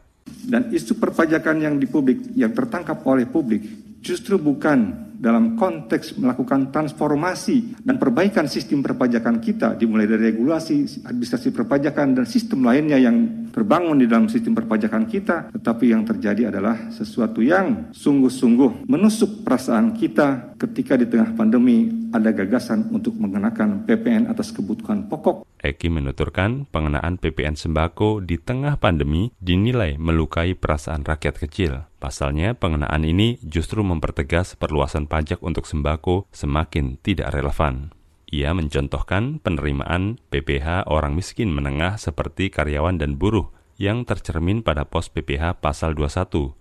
Dan 0.49 0.73
isu 0.73 0.97
perpajakan 0.97 1.61
yang 1.61 1.75
di 1.77 1.89
publik, 1.89 2.33
yang 2.37 2.53
tertangkap 2.53 3.05
oleh 3.05 3.29
publik, 3.29 3.65
justru 4.05 4.37
bukan 4.37 5.08
dalam 5.19 5.59
konteks 5.59 6.15
melakukan 6.17 6.71
transformasi 6.71 7.83
dan 7.83 7.99
perbaikan 7.99 8.47
sistem 8.47 8.87
perpajakan 8.87 9.43
kita, 9.43 9.75
dimulai 9.75 10.07
dari 10.07 10.31
regulasi, 10.31 11.05
administrasi 11.05 11.51
perpajakan, 11.51 12.15
dan 12.15 12.25
sistem 12.25 12.63
lainnya 12.63 12.97
yang 12.97 13.51
terbangun 13.51 13.99
di 13.99 14.07
dalam 14.07 14.31
sistem 14.31 14.55
perpajakan 14.55 15.11
kita, 15.11 15.51
tetapi 15.51 15.91
yang 15.91 16.07
terjadi 16.07 16.55
adalah 16.55 16.95
sesuatu 16.95 17.43
yang 17.43 17.91
sungguh-sungguh 17.91 18.87
menusuk 18.87 19.43
perasaan 19.43 19.99
kita 19.99 20.55
ketika 20.55 20.95
di 20.95 21.11
tengah 21.11 21.35
pandemi 21.35 21.91
ada 22.15 22.33
gagasan 22.33 22.89
untuk 22.95 23.19
mengenakan 23.19 23.85
PPN 23.85 24.31
atas 24.31 24.55
kebutuhan 24.55 25.11
pokok. 25.11 25.45
Eki 25.59 25.91
menuturkan 25.91 26.71
pengenaan 26.71 27.19
PPN 27.19 27.59
sembako 27.59 28.23
di 28.23 28.39
tengah 28.39 28.79
pandemi 28.79 29.35
dinilai 29.43 29.99
melukai 29.99 30.55
perasaan 30.55 31.03
rakyat 31.03 31.35
kecil. 31.43 31.73
Pasalnya, 31.99 32.55
pengenaan 32.55 33.03
ini 33.03 33.43
justru 33.43 33.83
mempertegas 33.83 34.55
perluasan 34.55 35.08
pajak 35.09 35.41
untuk 35.41 35.65
sembako 35.65 36.29
semakin 36.31 37.01
tidak 37.01 37.33
relevan. 37.33 37.97
Ia 38.29 38.53
mencontohkan 38.53 39.41
penerimaan 39.41 40.21
PPH 40.29 40.87
orang 40.93 41.17
miskin 41.17 41.49
menengah 41.49 41.97
seperti 41.97 42.53
karyawan 42.53 43.01
dan 43.01 43.17
buruh 43.17 43.49
yang 43.81 44.05
tercermin 44.05 44.61
pada 44.61 44.85
pos 44.85 45.09
PPH 45.09 45.65
pasal 45.65 45.97
21 45.97 46.59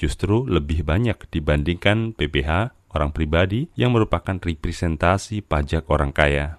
justru 0.00 0.48
lebih 0.48 0.88
banyak 0.88 1.28
dibandingkan 1.28 2.16
PPH 2.16 2.72
orang 2.96 3.12
pribadi 3.12 3.68
yang 3.76 3.92
merupakan 3.92 4.40
representasi 4.40 5.44
pajak 5.44 5.84
orang 5.92 6.16
kaya. 6.16 6.56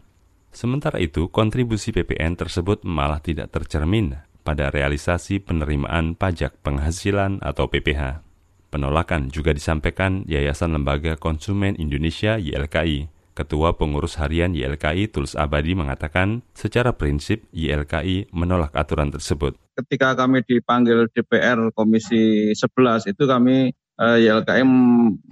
Sementara 0.53 1.01
itu, 1.01 1.31
kontribusi 1.33 1.89
PPN 1.89 2.37
tersebut 2.37 2.85
malah 2.85 3.17
tidak 3.23 3.49
tercermin 3.49 4.21
pada 4.45 4.69
realisasi 4.69 5.41
penerimaan 5.41 6.13
pajak 6.13 6.59
penghasilan 6.61 7.41
atau 7.41 7.65
PPH. 7.65 8.30
Penolakan 8.71 9.27
juga 9.27 9.51
disampaikan 9.51 10.23
Yayasan 10.31 10.71
Lembaga 10.71 11.19
Konsumen 11.19 11.75
Indonesia 11.75 12.39
YLKI. 12.39 13.11
Ketua 13.35 13.75
Pengurus 13.75 14.15
Harian 14.15 14.55
YLKI 14.55 15.11
Tulus 15.11 15.35
Abadi 15.35 15.75
mengatakan, 15.75 16.39
secara 16.55 16.95
prinsip 16.95 17.43
YLKI 17.51 18.31
menolak 18.31 18.71
aturan 18.71 19.11
tersebut. 19.11 19.59
Ketika 19.75 20.15
kami 20.15 20.47
dipanggil 20.47 21.11
DPR 21.11 21.75
Komisi 21.75 22.55
11 22.55 23.11
itu 23.11 23.23
kami 23.27 23.75
eh, 23.75 24.17
YLKI 24.23 24.63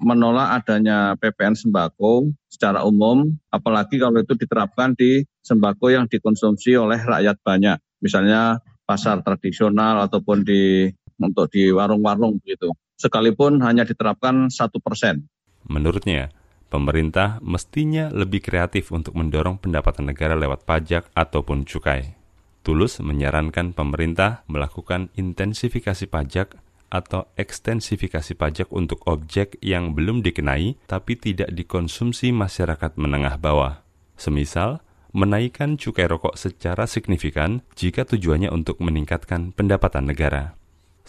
menolak 0.03 0.59
adanya 0.59 1.15
PPN 1.15 1.55
sembako 1.55 2.35
secara 2.51 2.83
umum, 2.83 3.23
apalagi 3.55 4.03
kalau 4.03 4.19
itu 4.19 4.35
diterapkan 4.35 4.99
di 4.99 5.23
sembako 5.39 5.95
yang 5.95 6.11
dikonsumsi 6.11 6.75
oleh 6.75 6.99
rakyat 6.99 7.39
banyak, 7.39 7.79
misalnya 8.03 8.59
pasar 8.83 9.23
tradisional 9.23 10.03
ataupun 10.11 10.43
di 10.43 10.91
untuk 11.23 11.47
di 11.47 11.71
warung-warung 11.71 12.35
begitu. 12.43 12.75
Sekalipun 12.99 13.63
hanya 13.63 13.87
diterapkan 13.87 14.51
satu 14.51 14.83
persen. 14.83 15.31
Menurutnya, 15.63 16.35
pemerintah 16.67 17.39
mestinya 17.39 18.11
lebih 18.11 18.43
kreatif 18.43 18.91
untuk 18.91 19.15
mendorong 19.15 19.55
pendapatan 19.55 20.11
negara 20.11 20.35
lewat 20.35 20.67
pajak 20.67 21.07
ataupun 21.15 21.63
cukai. 21.63 22.19
Tulus 22.59 22.99
menyarankan 22.99 23.71
pemerintah 23.71 24.43
melakukan 24.51 25.07
intensifikasi 25.15 26.11
pajak 26.11 26.59
atau 26.91 27.31
ekstensifikasi 27.39 28.35
pajak 28.35 28.67
untuk 28.75 28.99
objek 29.07 29.55
yang 29.63 29.95
belum 29.95 30.19
dikenai 30.19 30.75
tapi 30.83 31.15
tidak 31.15 31.55
dikonsumsi 31.55 32.35
masyarakat 32.35 32.99
menengah 32.99 33.39
bawah. 33.39 33.79
Semisal, 34.19 34.83
menaikkan 35.15 35.79
cukai 35.79 36.11
rokok 36.11 36.35
secara 36.35 36.83
signifikan 36.83 37.63
jika 37.79 38.03
tujuannya 38.03 38.51
untuk 38.51 38.83
meningkatkan 38.83 39.55
pendapatan 39.55 40.11
negara. 40.11 40.58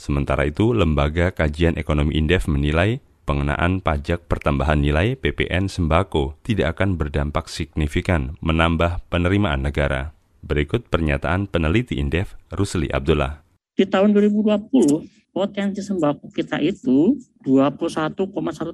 Sementara 0.00 0.48
itu, 0.48 0.72
Lembaga 0.72 1.28
Kajian 1.28 1.76
Ekonomi 1.76 2.16
Indef 2.16 2.48
menilai 2.48 3.04
pengenaan 3.28 3.84
pajak 3.84 4.24
pertambahan 4.32 4.80
nilai 4.80 5.12
PPN 5.12 5.68
sembako 5.68 6.40
tidak 6.40 6.80
akan 6.80 6.96
berdampak 6.96 7.52
signifikan 7.52 8.32
menambah 8.40 9.04
penerimaan 9.12 9.60
negara. 9.60 10.16
Berikut 10.40 10.88
pernyataan 10.88 11.52
peneliti 11.52 12.00
Indef, 12.00 12.32
Rusli 12.48 12.88
Abdullah. 12.88 13.44
Di 13.76 13.84
tahun 13.84 14.16
2020, 14.16 15.04
potensi 15.36 15.84
sembako 15.84 16.32
kita 16.32 16.64
itu 16.64 17.20
21,1 17.44 18.24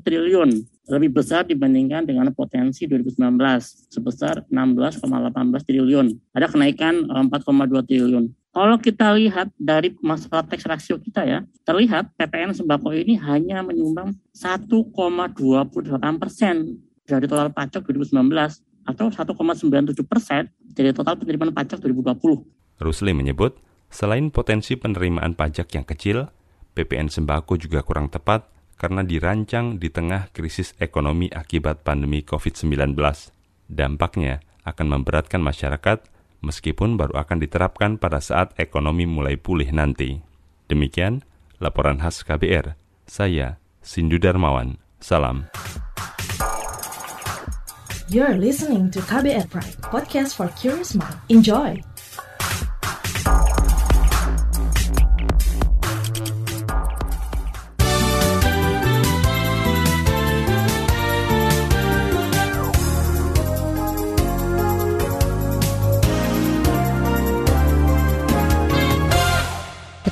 triliun, 0.06 0.50
lebih 0.94 1.10
besar 1.10 1.42
dibandingkan 1.42 2.06
dengan 2.06 2.30
potensi 2.30 2.86
2019 2.86 3.18
sebesar 3.90 4.46
16,18 4.46 5.66
triliun. 5.66 6.06
Ada 6.38 6.54
kenaikan 6.54 7.10
4,2 7.10 7.26
eh, 7.26 7.84
triliun. 7.86 8.24
Kalau 8.56 8.80
kita 8.80 9.12
lihat 9.12 9.52
dari 9.60 9.92
masalah 10.00 10.40
tax 10.40 10.64
ratio 10.64 10.96
kita 10.96 11.28
ya, 11.28 11.44
terlihat 11.68 12.16
PPN 12.16 12.56
sembako 12.56 12.88
ini 12.96 13.20
hanya 13.20 13.60
menyumbang 13.60 14.16
1,28 14.32 15.36
persen 16.16 16.80
dari 17.04 17.28
total 17.28 17.52
pajak 17.52 17.84
2019 17.84 18.16
atau 18.88 19.12
1,97 19.12 20.00
persen 20.08 20.48
dari 20.72 20.96
total 20.96 21.20
penerimaan 21.20 21.52
pajak 21.52 21.84
2020. 21.84 22.80
Rusli 22.80 23.12
menyebut, 23.12 23.60
selain 23.92 24.32
potensi 24.32 24.72
penerimaan 24.80 25.36
pajak 25.36 25.76
yang 25.76 25.84
kecil, 25.84 26.32
PPN 26.72 27.12
sembako 27.12 27.60
juga 27.60 27.84
kurang 27.84 28.08
tepat 28.08 28.48
karena 28.80 29.04
dirancang 29.04 29.76
di 29.76 29.92
tengah 29.92 30.32
krisis 30.32 30.72
ekonomi 30.80 31.28
akibat 31.28 31.84
pandemi 31.84 32.24
COVID-19. 32.24 32.96
Dampaknya 33.68 34.40
akan 34.64 34.86
memberatkan 34.96 35.44
masyarakat 35.44 36.15
meskipun 36.44 37.00
baru 37.00 37.16
akan 37.20 37.38
diterapkan 37.40 37.96
pada 38.00 38.20
saat 38.20 38.52
ekonomi 38.60 39.08
mulai 39.08 39.36
pulih 39.40 39.70
nanti. 39.72 40.20
Demikian 40.66 41.22
laporan 41.62 42.02
khas 42.02 42.20
KBR. 42.26 42.74
Saya 43.06 43.62
Sindu 43.80 44.18
Darmawan. 44.18 44.82
Salam. 44.98 45.46
You're 48.06 48.38
listening 48.38 48.90
to 48.94 49.02
KBR 49.02 49.50
Pride, 49.50 49.78
podcast 49.82 50.38
for 50.38 50.46
curious 50.54 50.94
mind. 50.94 51.18
Enjoy! 51.26 51.82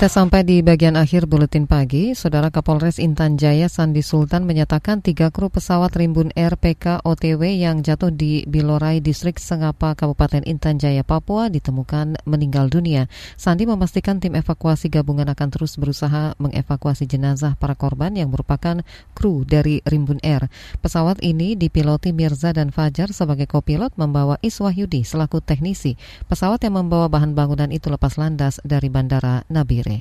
Kita 0.05 0.21
sampai 0.21 0.45
di 0.45 0.61
bagian 0.61 1.01
akhir 1.01 1.25
buletin 1.25 1.65
pagi. 1.65 2.13
Saudara 2.13 2.53
Kapolres 2.53 3.01
Intan 3.01 3.41
Jaya 3.41 3.73
Sandi 3.73 4.05
Sultan 4.05 4.45
menyatakan 4.45 5.01
tiga 5.01 5.33
kru 5.33 5.49
pesawat 5.49 5.97
Rimbun 5.97 6.29
Air 6.37 6.61
PK 6.61 7.01
OTW 7.09 7.41
yang 7.57 7.81
jatuh 7.81 8.13
di 8.13 8.45
Bilorai 8.45 9.01
Distrik 9.01 9.41
Sengapa 9.41 9.97
Kabupaten 9.97 10.45
Intan 10.45 10.77
Jaya 10.77 11.09
Papua 11.09 11.49
ditemukan 11.49 12.21
meninggal 12.29 12.69
dunia. 12.69 13.09
Sandi 13.41 13.65
memastikan 13.65 14.21
tim 14.21 14.37
evakuasi 14.37 14.93
gabungan 14.93 15.25
akan 15.33 15.49
terus 15.49 15.81
berusaha 15.81 16.37
mengevakuasi 16.37 17.09
jenazah 17.09 17.57
para 17.57 17.73
korban 17.73 18.13
yang 18.13 18.29
merupakan 18.29 18.85
kru 19.17 19.49
dari 19.49 19.81
Rimbun 19.89 20.21
Air. 20.21 20.53
Pesawat 20.85 21.25
ini 21.25 21.57
dipiloti 21.57 22.13
Mirza 22.13 22.53
dan 22.53 22.77
Fajar 22.77 23.09
sebagai 23.17 23.49
kopilot 23.49 23.97
membawa 23.97 24.37
Iswahyudi 24.45 25.01
selaku 25.01 25.41
teknisi. 25.41 25.97
Pesawat 26.29 26.61
yang 26.61 26.77
membawa 26.77 27.09
bahan 27.09 27.33
bangunan 27.33 27.73
itu 27.73 27.89
lepas 27.89 28.21
landas 28.21 28.61
dari 28.69 28.93
Bandara 28.93 29.49
Nabire. 29.49 29.94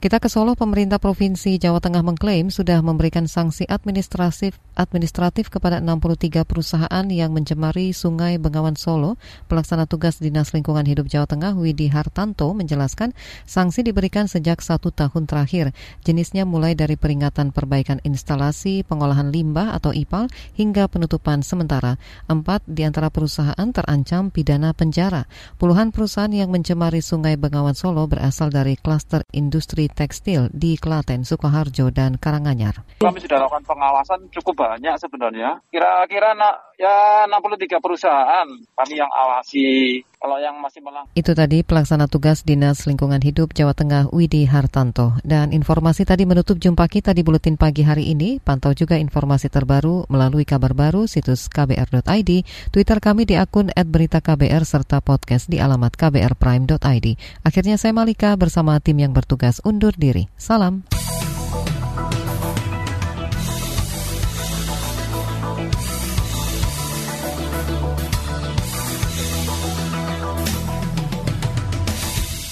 Kita 0.00 0.16
ke 0.16 0.32
Solo, 0.32 0.56
pemerintah 0.56 0.96
Provinsi 0.96 1.60
Jawa 1.60 1.76
Tengah 1.76 2.00
mengklaim 2.00 2.48
sudah 2.48 2.80
memberikan 2.80 3.28
sanksi 3.28 3.68
administratif 3.68 4.56
administratif 4.72 5.52
kepada 5.52 5.76
63 5.76 6.48
perusahaan 6.48 7.04
yang 7.12 7.36
mencemari 7.36 7.92
Sungai 7.92 8.40
Bengawan 8.40 8.80
Solo. 8.80 9.20
Pelaksana 9.52 9.84
tugas 9.84 10.16
Dinas 10.16 10.56
Lingkungan 10.56 10.88
Hidup 10.88 11.04
Jawa 11.04 11.28
Tengah 11.28 11.52
Widi 11.52 11.92
Hartanto 11.92 12.48
menjelaskan 12.56 13.12
sanksi 13.44 13.84
diberikan 13.84 14.24
sejak 14.24 14.64
satu 14.64 14.88
tahun 14.88 15.28
terakhir. 15.28 15.76
Jenisnya 16.00 16.48
mulai 16.48 16.72
dari 16.72 16.96
peringatan 16.96 17.52
perbaikan 17.52 18.00
instalasi 18.00 18.88
pengolahan 18.88 19.28
limbah 19.28 19.76
atau 19.76 19.92
IPAL 19.92 20.32
hingga 20.56 20.88
penutupan 20.88 21.44
sementara. 21.44 22.00
Empat 22.24 22.64
di 22.64 22.88
antara 22.88 23.12
perusahaan 23.12 23.68
terancam 23.68 24.32
pidana 24.32 24.72
penjara. 24.72 25.28
Puluhan 25.60 25.92
perusahaan 25.92 26.32
yang 26.32 26.48
mencemari 26.48 27.04
Sungai 27.04 27.36
Bengawan 27.36 27.76
Solo 27.76 28.08
berasal 28.08 28.48
dari 28.48 28.80
klaster 28.80 29.28
industri 29.36 29.89
tekstil 29.92 30.48
di 30.54 30.78
Klaten, 30.78 31.26
Sukoharjo, 31.26 31.90
dan 31.90 32.16
Karanganyar. 32.16 32.82
Kami 33.02 33.18
sudah 33.20 33.42
lakukan 33.42 33.64
pengawasan 33.66 34.30
cukup 34.32 34.66
banyak 34.66 34.94
sebenarnya. 34.96 35.60
Kira-kira 35.68 36.32
ya 36.80 37.26
63 37.28 37.80
perusahaan 37.82 38.48
kami 38.76 38.94
yang 38.96 39.10
awasi. 39.12 40.00
Kalau 40.20 40.36
yang 40.36 40.60
masih 40.60 40.84
melang. 40.84 41.08
Itu 41.16 41.32
tadi 41.32 41.64
pelaksana 41.64 42.04
tugas 42.04 42.44
Dinas 42.44 42.84
Lingkungan 42.84 43.24
Hidup 43.24 43.56
Jawa 43.56 43.72
Tengah 43.72 44.12
Widi 44.12 44.44
Hartanto. 44.44 45.16
Dan 45.24 45.56
informasi 45.56 46.04
tadi 46.04 46.28
menutup 46.28 46.60
jumpa 46.60 46.84
kita 46.92 47.16
di 47.16 47.24
Buletin 47.24 47.56
Pagi 47.56 47.88
hari 47.88 48.12
ini. 48.12 48.36
Pantau 48.36 48.76
juga 48.76 49.00
informasi 49.00 49.48
terbaru 49.48 50.04
melalui 50.12 50.44
kabar 50.44 50.76
baru 50.76 51.08
situs 51.08 51.48
kbr.id, 51.48 52.30
Twitter 52.68 52.98
kami 53.00 53.24
di 53.24 53.40
akun 53.40 53.72
@beritaKBR 53.72 54.60
serta 54.68 55.00
podcast 55.00 55.48
di 55.48 55.56
alamat 55.56 55.96
kbrprime.id. 55.96 57.06
Akhirnya 57.40 57.80
saya 57.80 57.96
Malika 57.96 58.36
bersama 58.36 58.76
tim 58.76 59.00
yang 59.00 59.16
bertugas 59.16 59.64
undur 59.80 59.96
diri. 59.96 60.28
Salam. 60.36 60.84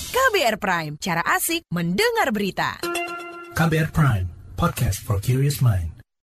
KBR 0.09 0.57
Prime, 0.57 0.97
cara 0.97 1.21
asik 1.37 1.69
mendengar 1.69 2.33
berita. 2.33 2.81
KBR 3.53 3.93
Prime, 3.93 4.27
podcast 4.57 5.05
for 5.05 5.21
curious 5.21 5.61
mind. 5.61 5.98